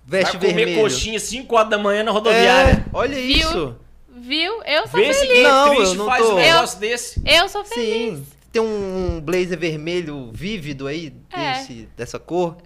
[0.06, 0.80] Veste vai comer vermelho.
[0.82, 2.84] coxinha 5 horas da manhã na rodoviária.
[2.86, 3.36] É, olha Viu?
[3.38, 3.76] isso.
[4.08, 4.62] Viu?
[4.64, 5.32] Eu sou Vê se feliz.
[5.34, 6.32] quem é Não, triste eu não faz tô.
[6.32, 7.22] um negócio desse.
[7.26, 8.18] Eu sou feliz.
[8.18, 8.26] Sim.
[8.50, 11.52] Tem um blazer vermelho vívido aí, É.
[11.58, 12.56] desse, dessa cor.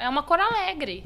[0.00, 1.04] É uma cor alegre.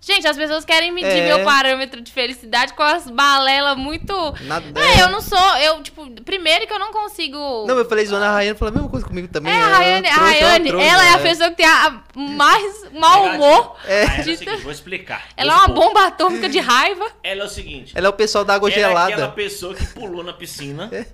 [0.00, 1.26] Gente, as pessoas querem medir É.
[1.26, 4.12] meu parâmetro de felicidade com as balelas muito.
[4.42, 5.56] Nada, É, eu não sou.
[5.56, 7.36] Eu, tipo, primeiro que eu não consigo.
[7.66, 9.52] Não, eu falei zoando a Rayane, falou a mesma coisa comigo também.
[9.52, 11.22] É, a ela Rayane, a trouxe, Rayane, trouxe, ela é a né?
[11.22, 13.76] pessoa que tem a a mais mau humor.
[13.84, 14.02] É.
[14.04, 15.24] é o de- seguinte, vou explicar.
[15.36, 17.06] Ela é uma bomba atômica de raiva.
[17.24, 17.92] Ela é o seguinte.
[17.96, 19.32] Ela é o pessoal da água ela é aquela gelada.
[19.32, 20.88] pessoa que pulou na piscina.
[20.92, 21.06] É.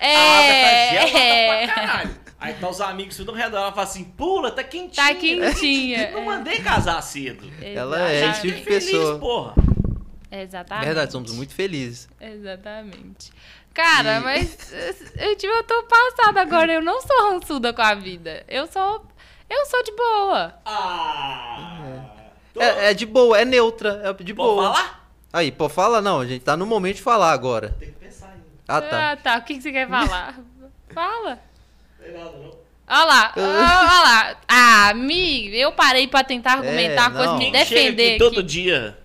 [0.00, 1.66] A água tá gelada é.
[1.66, 2.23] pra caralho.
[2.44, 3.56] Aí tá os amigos tudo ao redor.
[3.58, 5.06] Ela fala assim: pula, tá quentinha.
[5.08, 6.10] Tá quentinha.
[6.12, 7.50] Não mandei casar cedo.
[7.62, 9.18] Ela é esse tipo de Fiquei feliz, pessoa.
[9.18, 9.54] porra.
[10.30, 10.84] Exatamente.
[10.86, 12.08] Verdade, somos muito felizes.
[12.20, 13.32] Exatamente.
[13.72, 14.72] Cara, E- mas
[15.16, 16.72] eu, tipo, eu tô passada agora.
[16.72, 18.44] Eu não sou rançuda com a vida.
[18.48, 19.04] Eu sou.
[19.48, 20.54] Eu sou de boa.
[20.64, 22.04] Ah.
[22.52, 24.72] Tô- É, é de boa, é neutra, é de Pode boa.
[24.74, 25.08] falar?
[25.32, 27.70] Aí, pô, fala não, a gente tá no momento de falar agora.
[27.78, 28.44] Tem que pensar ainda.
[28.68, 29.10] Ah, tá.
[29.12, 29.38] Ah, tá.
[29.38, 30.38] O que, que você quer falar?
[30.94, 31.40] Fala.
[32.04, 32.54] Não tem nada, não.
[32.86, 34.36] Olha lá, olha lá.
[34.46, 38.18] Ah, amigo, eu parei pra tentar argumentar É, a coisa, me Quem chega defender aqui
[38.18, 38.98] todo dia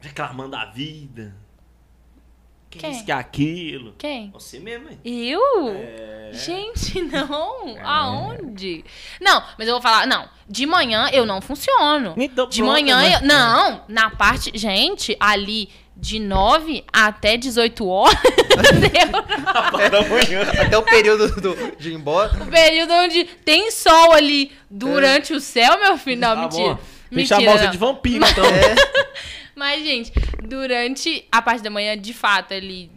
[0.00, 1.34] reclamando da vida.
[2.70, 2.90] Que Quem?
[2.92, 3.94] isso que é aquilo.
[3.98, 4.30] Quem?
[4.30, 4.98] Você mesmo, hein?
[5.04, 5.68] Eu?
[5.76, 6.30] É.
[6.32, 7.76] Gente, não.
[7.84, 8.82] Aonde?
[9.20, 10.26] Não, mas eu vou falar, não.
[10.48, 12.14] De manhã eu não funciono.
[12.16, 13.16] Então, De pronto, manhã né?
[13.16, 13.26] eu.
[13.26, 14.56] Não, na parte.
[14.56, 18.16] Gente, ali de 9 até 18 horas.
[18.24, 20.42] eu- da manhã.
[20.66, 22.42] Até o período do- de ir embora.
[22.42, 26.20] o período onde tem sol ali durante o céu, meu filho.
[26.20, 26.78] Não, Tá mentira.
[27.08, 27.40] que Mentira.
[27.52, 27.70] você não.
[27.70, 28.44] de vampiro, então.
[28.44, 28.74] É,
[29.54, 30.12] Mas, gente,
[30.42, 32.90] durante a parte da manhã, de fato, ali.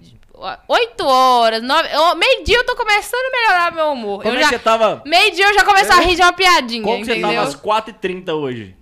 [0.67, 1.87] 8 horas, 9.
[2.17, 4.21] Meio-dia eu tô começando a melhorar meu humor.
[4.21, 5.01] Como eu é já, que você tava...
[5.05, 7.35] Meio-dia eu já começo a rir de uma piadinha, Como que você entendeu?
[7.35, 8.75] tava às 4h30 hoje?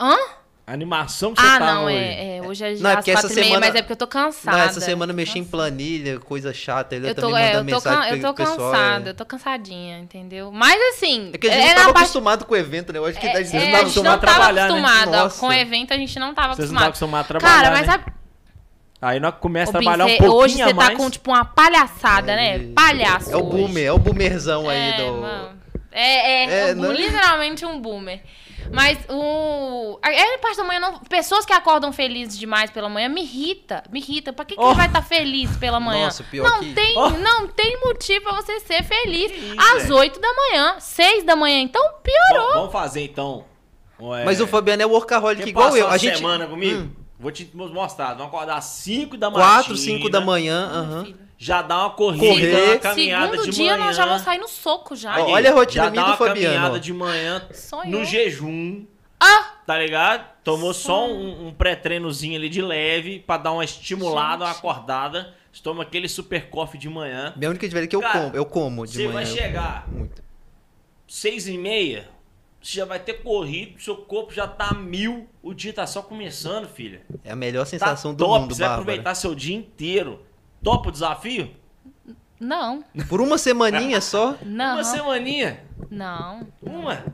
[0.00, 0.14] Hã?
[0.64, 1.96] A animação que você Ah, tava não, hoje.
[1.96, 2.42] é, é.
[2.42, 3.92] Hoje é Não, já é às porque essa quatro e meia, semana- mas é porque
[3.92, 4.56] eu tô cansada.
[4.56, 6.94] não, essa semana eu mexi em planilha, coisa chata.
[6.94, 8.72] Ele Eu tô, também é, manda eu tô, mensagem can- eu tô pessoal.
[8.72, 9.10] cansada, é.
[9.10, 10.52] eu tô cansadinha, entendeu?
[10.52, 11.30] Mas assim.
[11.32, 12.98] É que a gente não na tava parte- acostumado com o evento, né?
[13.00, 14.78] Eu acho que É, a gente é, não tava acostumado a tava trabalhar, né?
[14.78, 15.08] acostumado.
[15.08, 15.40] ó, Nossa.
[15.40, 17.24] Com o evento a gente não tava Vocês não estavam acostumado.
[17.24, 18.04] acostumados a trabalhar, Cara, mas né?
[19.02, 20.90] a, Aí nós começamos a trabalhar um cê- pouquinho hoje a você mais.
[20.90, 22.68] tá com tipo uma palhaçada, né?
[22.72, 23.32] Palhaço.
[23.32, 25.26] É o boomer, é o boomerzão aí É, do.
[25.90, 26.92] É, é, É, um- né?
[26.94, 28.20] literalmente um boomer.
[28.70, 29.98] Mas o.
[30.02, 30.98] A parte da manhã não.
[31.00, 33.82] Pessoas que acordam felizes demais pela manhã me irrita.
[33.90, 34.32] Me irrita.
[34.32, 34.74] Pra que, que Oh.
[34.74, 36.04] vai estar feliz pela manhã?
[36.06, 37.10] Nossa, pior não que- tem, Oh.
[37.10, 39.32] não tem motivo pra você ser feliz.
[39.32, 39.96] isso, Às velho?
[39.96, 42.52] 8 da manhã, 6 da manhã, então Bom, piorou.
[42.54, 43.44] vamos fazer então.
[44.18, 45.86] é, Mas o Fabiano é workaholic quer igual eu.
[45.86, 46.16] uma A gente.
[46.18, 46.80] semana comigo?
[46.82, 48.14] Hum, Vou te mostrar.
[48.14, 49.44] Vamos acordar às 5 da manhã.
[49.46, 50.68] 4, 5 da manhã.
[50.72, 51.04] Aham.
[51.04, 51.18] filho.
[51.44, 52.64] Já dá uma corrida, Correr.
[52.70, 53.84] uma caminhada Segundo de dia manhã.
[53.86, 55.18] nós já vamos sair no soco já.
[55.20, 57.86] Ó, olha a rotina já minha dá do uma Fabiano, caminhada de manhã Sonhou.
[57.98, 58.86] no jejum,
[59.18, 59.56] Ah!
[59.66, 60.24] tá ligado?
[60.44, 64.58] Tomou só um, um pré-treinozinho ali de leve pra dar uma estimulada, uma Gente.
[64.58, 65.34] acordada.
[65.64, 67.32] Toma aquele super coffee de manhã.
[67.36, 68.36] Minha única diferença é que eu Cara, como.
[68.36, 69.12] Eu como de Você manhã.
[69.14, 70.22] vai chegar Muito.
[71.08, 72.08] seis e meia,
[72.62, 76.00] você já vai ter corrido, seu corpo já tá a mil, o dia tá só
[76.02, 77.02] começando, filha.
[77.24, 78.82] É a melhor Tá sensação do top, mundo, você vai Bárbara.
[78.82, 80.22] aproveitar seu dia inteiro.
[80.62, 81.50] Topa o desafio?
[82.38, 84.34] Não, Por uma semaninha só.
[84.44, 85.62] não, Uma semaninha.
[85.90, 86.46] não.
[86.60, 87.04] Uma.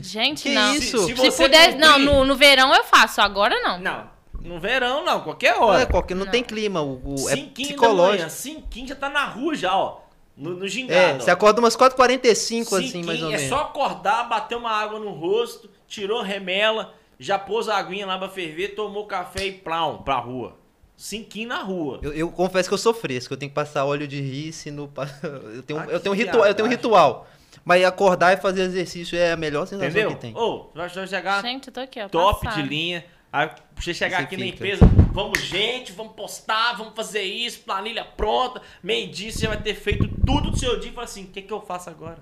[0.00, 0.74] Gente, Que não.
[0.74, 0.98] isso?
[1.06, 3.78] Se, se Se puder, cumprir- não, no, no verão eu faço, agora não.
[3.78, 4.10] Não,
[4.42, 5.82] no verão não, qualquer hora.
[5.82, 6.32] é qualquer, não, Não.
[6.32, 6.82] tem clima.
[6.82, 8.28] O, o- é psicológico.
[8.30, 10.00] cinquinho já tá na rua já, ó.
[10.36, 10.98] No, no gingado.
[10.98, 11.20] É, ó.
[11.20, 13.48] você acorda umas 4h45, assim, mais ou é menos.
[13.48, 18.28] só acordar, bater uma água no rosto, tirou remela, já pôs a aguinha lá pra
[18.28, 20.56] ferver, tomou café e plão pra rua.
[20.96, 21.98] Cinquinho na rua.
[22.02, 24.88] Eu, eu confesso que eu sou fresco, eu tenho que passar óleo de rícino.
[24.88, 25.08] pa-
[25.54, 27.26] Eu tenho, Ah, eu tenho um ritual, eu tenho um ritual.
[27.64, 30.10] Mas acordar e fazer exercício é a melhor sensação Entendeu?
[30.10, 30.36] que tem.
[30.36, 32.08] Ô, vai vai chegar Gente, eu tô aqui, ó.
[32.08, 32.62] top passada.
[32.62, 33.04] de linha.
[33.32, 34.54] Aí você chegar Você aqui na fica.
[34.56, 39.74] empresa, vamos gente, vamos postar, vamos fazer isso, planilha pronta, meio dia você vai ter
[39.74, 42.18] feito tudo do seu dia e fala assim, o que, que eu faço agora?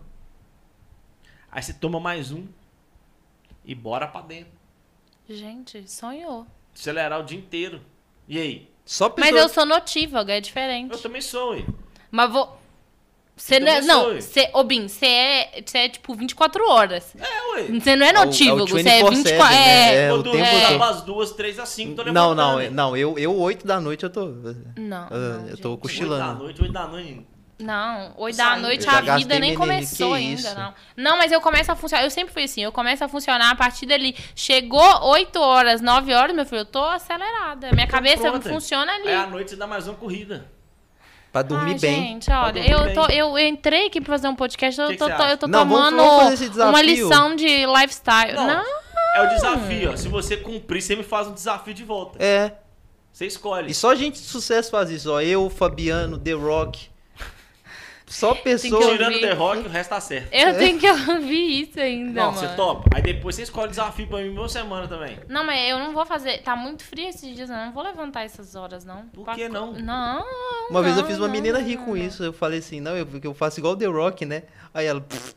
[1.50, 2.46] Aí você toma mais um
[3.64, 4.52] e bora pra dentro.
[5.28, 6.46] Gente, sonhou.
[6.74, 7.82] Acelerar o dia inteiro.
[8.28, 8.68] E aí?
[8.84, 9.42] Só Mas pessoa...
[9.42, 10.92] eu sou notívaga, é diferente.
[10.92, 11.64] Eu também sou, ué.
[12.10, 12.58] Mas vou.
[13.34, 13.80] Você Eu não é.
[13.80, 17.14] Não, você, ô Bin, você é, você é tipo 24 horas.
[17.18, 17.62] É, ué.
[17.80, 19.54] Você não é É é notívago, você é 24/7, 24.
[19.54, 19.94] né?
[19.94, 19.94] É.
[20.06, 20.82] É, o Quando tempo eu todo.
[20.82, 22.70] às duas, três às cinco, tô Não, levantando.
[22.70, 24.26] não, não, eu, eu 8 da noite eu tô.
[24.76, 25.06] Não.
[25.10, 25.80] Ah, não, eu tô gente.
[25.80, 26.22] cochilando.
[26.22, 27.26] Oito da noite, oito da noite.
[27.62, 28.50] Não, 8 Saindo.
[28.54, 30.54] da noite Eu a vida nem começou que ainda, isso?
[30.58, 30.74] não.
[30.96, 32.04] Não, mas eu começo a funcionar.
[32.04, 34.16] Eu sempre fui assim, eu começo a funcionar a partir dali.
[34.34, 37.70] Chegou 8 horas, 9 horas, meu filho, eu tô acelerada.
[37.72, 38.54] Minha cabeça pronto, hein?
[38.54, 39.08] funciona ali.
[39.08, 40.50] Aí à noite você dá mais uma corrida.
[41.32, 41.94] Pra dormir Ai, bem.
[41.94, 42.94] Gente, olha, dormir eu, bem.
[42.94, 45.38] tô, eu entrei aqui pra fazer um podcast, eu Que que tô, você tô- eu
[45.38, 48.34] tô Não, tomando vamos uma lição de lifestyle.
[48.34, 48.46] Não.
[48.46, 48.64] Não,
[49.14, 49.96] É o desafio, ó.
[49.96, 52.22] Se você cumprir, você me faz um desafio de volta.
[52.22, 52.52] É.
[53.10, 53.70] Você escolhe.
[53.70, 55.20] E só gente de sucesso faz isso, ó.
[55.20, 56.90] Eu, Fabiano, The Rock.
[58.12, 58.86] Só pessoas.
[58.86, 60.28] Tirando The Rock, o resto tá certo.
[60.34, 62.46] eu tenho que ouvir isso ainda, Não, mano.
[62.46, 62.90] você topa.
[62.94, 65.18] Aí depois você escolhe o desafio pra mim uma semana também.
[65.30, 66.42] Não, mas eu não vou fazer.
[66.42, 69.06] Tá muito frio esses dias, eu não vou levantar essas horas, não.
[69.06, 69.72] Por Pra que não?
[69.72, 70.22] Não.
[70.68, 71.96] Uma vez eu não, fiz uma não, menina não, rir não, com não.
[71.96, 72.22] isso.
[72.22, 74.42] Eu falei assim, não, eu, eu faço igual The Rock, né?
[74.74, 75.00] Aí ela.
[75.00, 75.34] "Pff."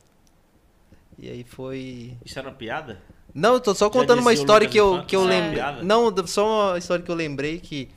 [1.18, 2.18] E aí foi.
[2.26, 3.02] Isso era uma piada?
[3.34, 5.64] Não, eu tô só contando uma história que eu, que eu é lembrei.
[5.82, 7.90] Não, só uma história que eu lembrei que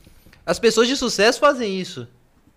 [0.47, 2.07] as pessoas de sucesso fazem isso.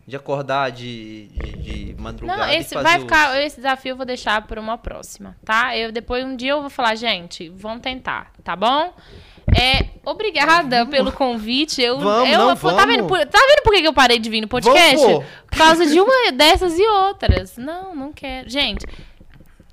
[0.07, 1.51] De acordar de, de,
[1.93, 3.39] de madrugada Não, esse vai os- ficar.
[3.41, 5.77] Esse desafio eu vou deixar para uma próxima, tá?
[5.77, 8.93] Eu depois um dia eu vou falar, gente, vamos tentar, tá bom?
[9.57, 11.81] É, obrigada pelo convite.
[11.81, 13.07] Eu, Vamos, eu, não, pô, Tá vendo, vamos.
[13.19, 14.95] por, tá vendo por que eu parei de vir no podcast?
[15.05, 15.25] Vamos.
[15.49, 17.57] Por causa de uma dessas e outras.
[17.57, 18.49] Não, não quero.
[18.49, 18.85] Gente,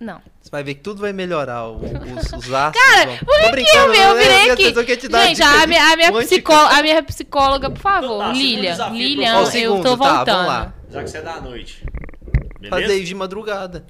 [0.00, 0.20] não.
[0.40, 1.66] Você vai ver que tudo vai melhorar.
[1.68, 2.84] o- Os, os astros.
[2.84, 4.84] Cara, vão- por Tô que eu, eu virei aqui?
[4.84, 6.26] quer te dar Gente, a minha, a, minha quântica.
[6.26, 8.88] psicó- a minha psicóloga, por favor, Tá, Lilian.
[8.90, 10.46] Lilian, Ó, o eu tô tá, vamos voltando.
[10.46, 10.74] lá.
[10.90, 11.84] Já que você é da noite.
[12.60, 12.82] Beleza?
[12.82, 13.86] Fazer de madrugada.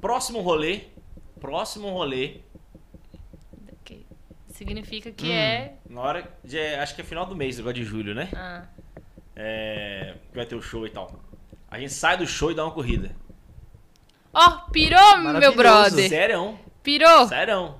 [0.00, 0.82] Próximo rolê.
[1.40, 2.40] Próximo rolê.
[3.80, 4.04] Ok.
[4.54, 5.14] Significa Hum.
[5.16, 5.74] que é.
[5.88, 6.58] Na hora de.
[6.76, 8.28] Acho que é final do mês, agora de julho, né?
[8.34, 8.62] Ah.
[9.36, 10.14] É.
[10.30, 11.10] que Vai ter o show e tal.
[11.70, 13.10] A gente sai do show e dá uma corrida.
[14.32, 16.08] Ó, pirou, meu brother.
[16.08, 16.58] Sério?
[16.82, 17.26] Pirou.
[17.28, 17.74] Sério?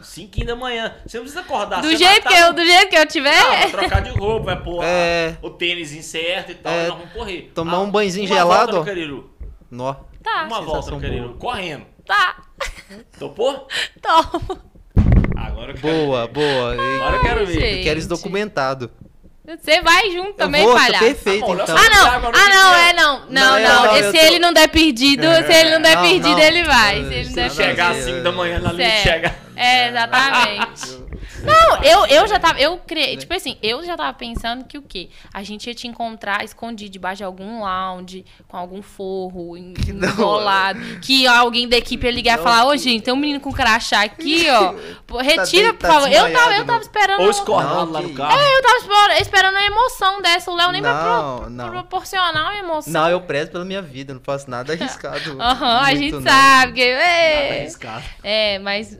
[0.00, 0.94] 5 da manhã.
[1.06, 1.80] Você não precisa acordar.
[1.80, 3.38] Do jeito, que tá eu, do jeito que eu tiver.
[3.38, 5.36] Ah, vai trocar de roupa, vai pôr a- É.
[5.40, 6.84] o tênis incerto e tal, É.
[6.84, 7.52] e nós vamos correr.
[7.54, 9.30] Tomar um banhozinho uma gelado, Volta no Cariru.
[9.70, 9.94] Nó.
[10.22, 11.34] Tá, Uma volta no Cariru.
[11.38, 11.86] Correndo.
[12.06, 12.36] tá.
[13.18, 13.66] Topou?
[14.02, 14.62] Toma.
[15.36, 16.32] Agora eu quero Boa, ver.
[16.32, 16.72] boa.
[16.72, 17.52] Agora eu quero ver.
[17.60, 17.76] gente.
[17.78, 18.90] eu quero isso documentado.
[19.46, 21.04] Você vai junto também, eu vou, tô palhaço.
[21.04, 21.76] perfeito, bom, então.
[21.76, 22.30] Ah, não.
[22.32, 23.18] Ah, não, é não.
[23.28, 23.84] Não, Não, não.
[23.84, 26.38] não, se tô- ele não der perdido, se ele não der Não, perdido, não.
[26.38, 27.04] ele vai.
[27.04, 27.98] Se É, ele não der Chegar perdido.
[27.98, 29.34] às 5 da manhã na linha chega.
[29.54, 31.03] É, exatamente.
[31.44, 32.58] Não, eu, eu já tava.
[32.60, 33.16] Eu criei.
[33.16, 35.08] Tipo assim, eu já tava pensando que o quê?
[35.32, 40.80] A gente ia te encontrar escondido debaixo de algum lounge, com algum forro, enrolado.
[41.00, 43.52] Que alguém da equipe ia ligar e falar: Ô, que- gente, tem um menino com
[43.52, 44.74] crachá aqui, ó.
[45.06, 46.10] Pô, retira, por tá favor.
[46.10, 47.20] Eu tava, eu tava esperando.
[47.22, 48.38] Ou escorrendo Não, lá no carro.
[48.40, 50.50] É, eu tava espera- esperando a emoção dessa.
[50.50, 51.68] O Léo nem vai Não, pro- não.
[51.70, 52.92] proporcionar uma emoção.
[52.92, 55.40] Não, eu prezo pela minha vida, eu não faço nada arriscado.
[55.40, 56.22] Aham, a gente não.
[56.22, 56.90] sabe que.
[56.94, 58.04] Nada É, arriscado.
[58.22, 58.98] é mas.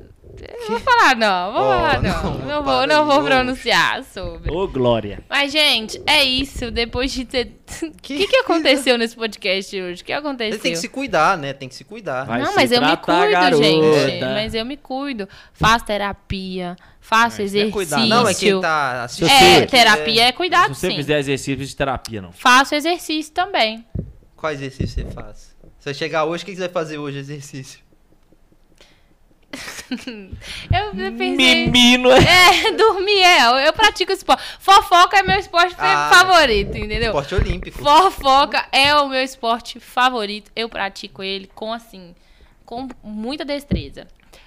[0.69, 2.23] Vou falar não, vou Oh, falar não.
[2.23, 4.51] não, Não, vou, para não vou pronunciar sobre.
[4.53, 5.23] Ô, Glória.
[5.29, 6.71] Mas, gente, é isso.
[6.71, 7.53] Depois de ter.
[7.83, 10.03] O que, Que- que aconteceu nesse podcast hoje?
[10.03, 10.55] O que aconteceu?
[10.55, 11.53] Ele tem que se cuidar, né?
[11.53, 12.25] Tem que se cuidar.
[12.25, 13.63] Vai não, se mas eu me cuido, garota.
[13.63, 14.21] gente.
[14.25, 15.29] Mas eu me cuido.
[15.53, 17.73] Faço terapia, faço não é exercício.
[17.73, 19.29] cuidar, Não, é quem tá assistindo.
[19.31, 20.97] É, você- terapia é cuidado, Se você sim.
[20.97, 22.33] fizer exercício de terapia, não.
[22.33, 23.85] Faço exercício também.
[24.37, 25.55] Qual exercício você faz?
[25.79, 27.81] Você vai chegar hoje, o que você vai fazer hoje exercício?
[30.73, 31.69] Eu pensei.
[31.69, 32.67] Menino é.
[32.67, 33.45] É, dormir é.
[33.47, 34.43] Eu, eu pratico esporte.
[34.59, 37.09] Fofoca é meu esporte Ah, favorito, entendeu?
[37.09, 37.79] Esporte olímpico.
[37.79, 40.51] Fofoca é o meu esporte favorito.
[40.55, 42.15] Eu pratico ele com assim,
[42.65, 44.07] com muita destreza.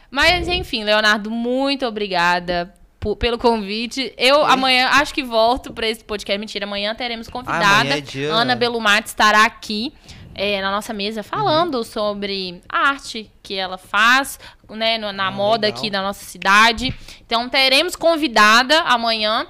[0.09, 2.73] Mas enfim, Leonardo, muito obrigada
[3.19, 4.13] pelo convite.
[4.17, 6.37] Eu amanhã acho que volto para esse podcast.
[6.39, 7.65] Mentira, amanhã teremos convidada.
[7.65, 9.93] amanhã é dia- Ana Belumati estará aqui.
[10.37, 11.23] É, na nossa mesa Uhum.
[11.23, 15.79] falando sobre a arte que ela faz, né, no- na Ah, moda legal.
[15.79, 16.93] aqui da nossa cidade.
[17.25, 19.47] Então teremos convidada amanhã.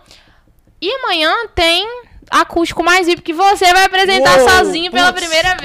[0.81, 1.85] E amanhã tem
[2.29, 5.61] acústico mais VIP que você vai apresentar Uou, sozinho pela putz, primeira nossa.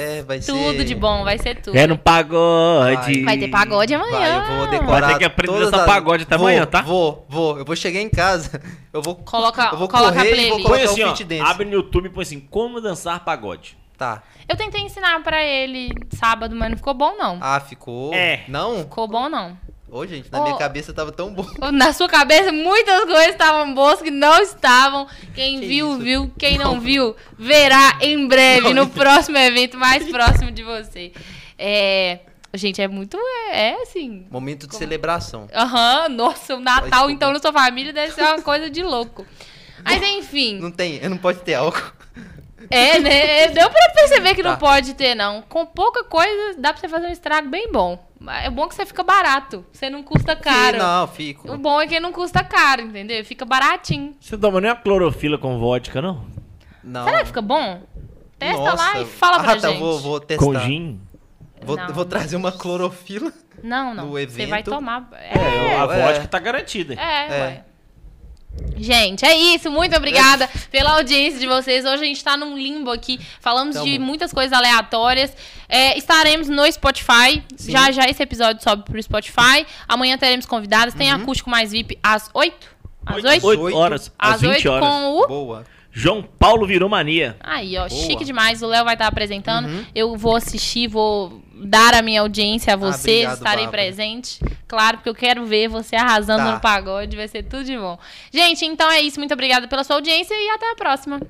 [0.00, 1.76] É, vai ser- Tudo de bom, vai ser tudo.
[1.76, 3.22] É no pagode.
[3.24, 4.40] Vai ter pagode amanhã.
[4.40, 5.00] Vai, eu vou decorar.
[5.00, 6.82] Vai ter que aprender dançar as- pagode até Vou, amanhã, tá?
[6.82, 7.58] Vou, vou.
[7.58, 8.60] Eu vou chegar em casa.
[8.92, 9.16] Eu vou.
[9.16, 10.50] Coloca, eu vou coloca a correr vou playlist.
[10.62, 11.08] colocar Põe o assim, ó.
[11.10, 11.42] fit dance.
[11.42, 13.76] Abre no YouTube e põe assim, como dançar pagode.
[13.98, 14.22] Tá.
[14.48, 17.38] Eu tentei ensinar pra ele sábado, mas não ficou bom, não.
[17.40, 18.14] Ah, ficou.
[18.14, 18.44] É.
[18.48, 18.78] Não?
[18.78, 19.58] Ficou bom, não.
[19.90, 20.44] Ô, gente, na Ô.
[20.44, 21.46] minha cabeça tava tão bom.
[21.72, 25.06] Na sua cabeça, muitas coisas estavam boas que não estavam.
[25.34, 25.98] Quem Que viu, isso?
[25.98, 26.32] viu.
[26.38, 31.12] Quem não, viu, verá em breve, no próximo evento mais próximo de você.
[31.58, 32.20] É.
[32.54, 33.16] Gente, é muito.
[33.50, 34.26] É, é assim.
[34.30, 35.48] Momento de celebração.
[35.54, 37.12] Aham, nossa, o Natal, desculpa.
[37.12, 39.26] então, na sua família deve ser uma coisa de louco.
[39.84, 40.58] Mas enfim.
[40.58, 41.92] Não tem, não pode ter álcool.
[42.70, 43.48] É, né?
[43.48, 44.56] Deu pra perceber que não Tá.
[44.56, 45.42] pode ter, não.
[45.42, 47.98] Com pouca coisa, dá pra você fazer um estrago bem bom.
[48.42, 49.64] É bom que você fica barato.
[49.72, 50.76] Você não custa caro.
[50.76, 51.52] Sim, não, fico.
[51.52, 53.24] O bom é que não custa caro, entendeu?
[53.24, 54.16] Fica baratinho.
[54.20, 56.24] Você não toma nem uma clorofila com vodka, não?
[56.82, 57.04] Não.
[57.04, 57.80] Será que fica bom?
[58.38, 58.98] Testa lá Nossa.
[59.00, 59.78] e fala pra ah, tá, gente.
[59.78, 60.44] vou, vou testar.
[60.44, 61.00] Com gin?
[61.62, 61.88] Vou, Não.
[61.92, 63.32] vou trazer uma clorofila.
[63.62, 64.06] Não, não.
[64.06, 65.08] no Você vai tomar.
[65.12, 66.06] É, É, a é.
[66.06, 66.94] vodka tá garantida.
[66.94, 67.30] é, É.
[67.30, 67.64] ué.
[68.76, 69.70] Gente, é isso.
[69.70, 71.84] Muito obrigada pela audiência de vocês.
[71.84, 73.18] Hoje a gente tá num limbo aqui.
[73.40, 73.86] Falamos Tamo.
[73.86, 75.34] de muitas coisas aleatórias.
[75.68, 77.42] É, estaremos no Spotify.
[77.56, 77.72] Sim.
[77.72, 79.66] Já já esse episódio sobe pro Spotify.
[79.88, 80.94] Amanhã teremos convidados.
[80.94, 82.78] Tem acústico mais VIP às 8?
[83.04, 83.46] Às Oito- 8?
[83.46, 83.76] oito Oito.
[83.78, 84.88] horas, às Às 20 8 horas.
[84.88, 85.26] com o.
[85.26, 85.64] Boa.
[85.90, 87.36] João Paulo virou mania.
[87.40, 87.90] Aí, ó, Boa.
[87.90, 88.62] chique demais.
[88.62, 89.66] O Léo vai estar apresentando.
[89.66, 89.84] Uhum.
[89.94, 93.16] Eu vou assistir, vou dar a minha audiência a vocês.
[93.24, 93.82] obrigado, estarei Bárbara.
[93.84, 94.40] presente.
[94.66, 96.52] Claro, porque eu quero ver você arrasando Tá.
[96.54, 97.16] no pagode.
[97.16, 97.98] Vai ser tudo de bom.
[98.32, 99.18] Gente, então é isso.
[99.18, 101.20] Muito obrigada pela sua audiência e até a próxima.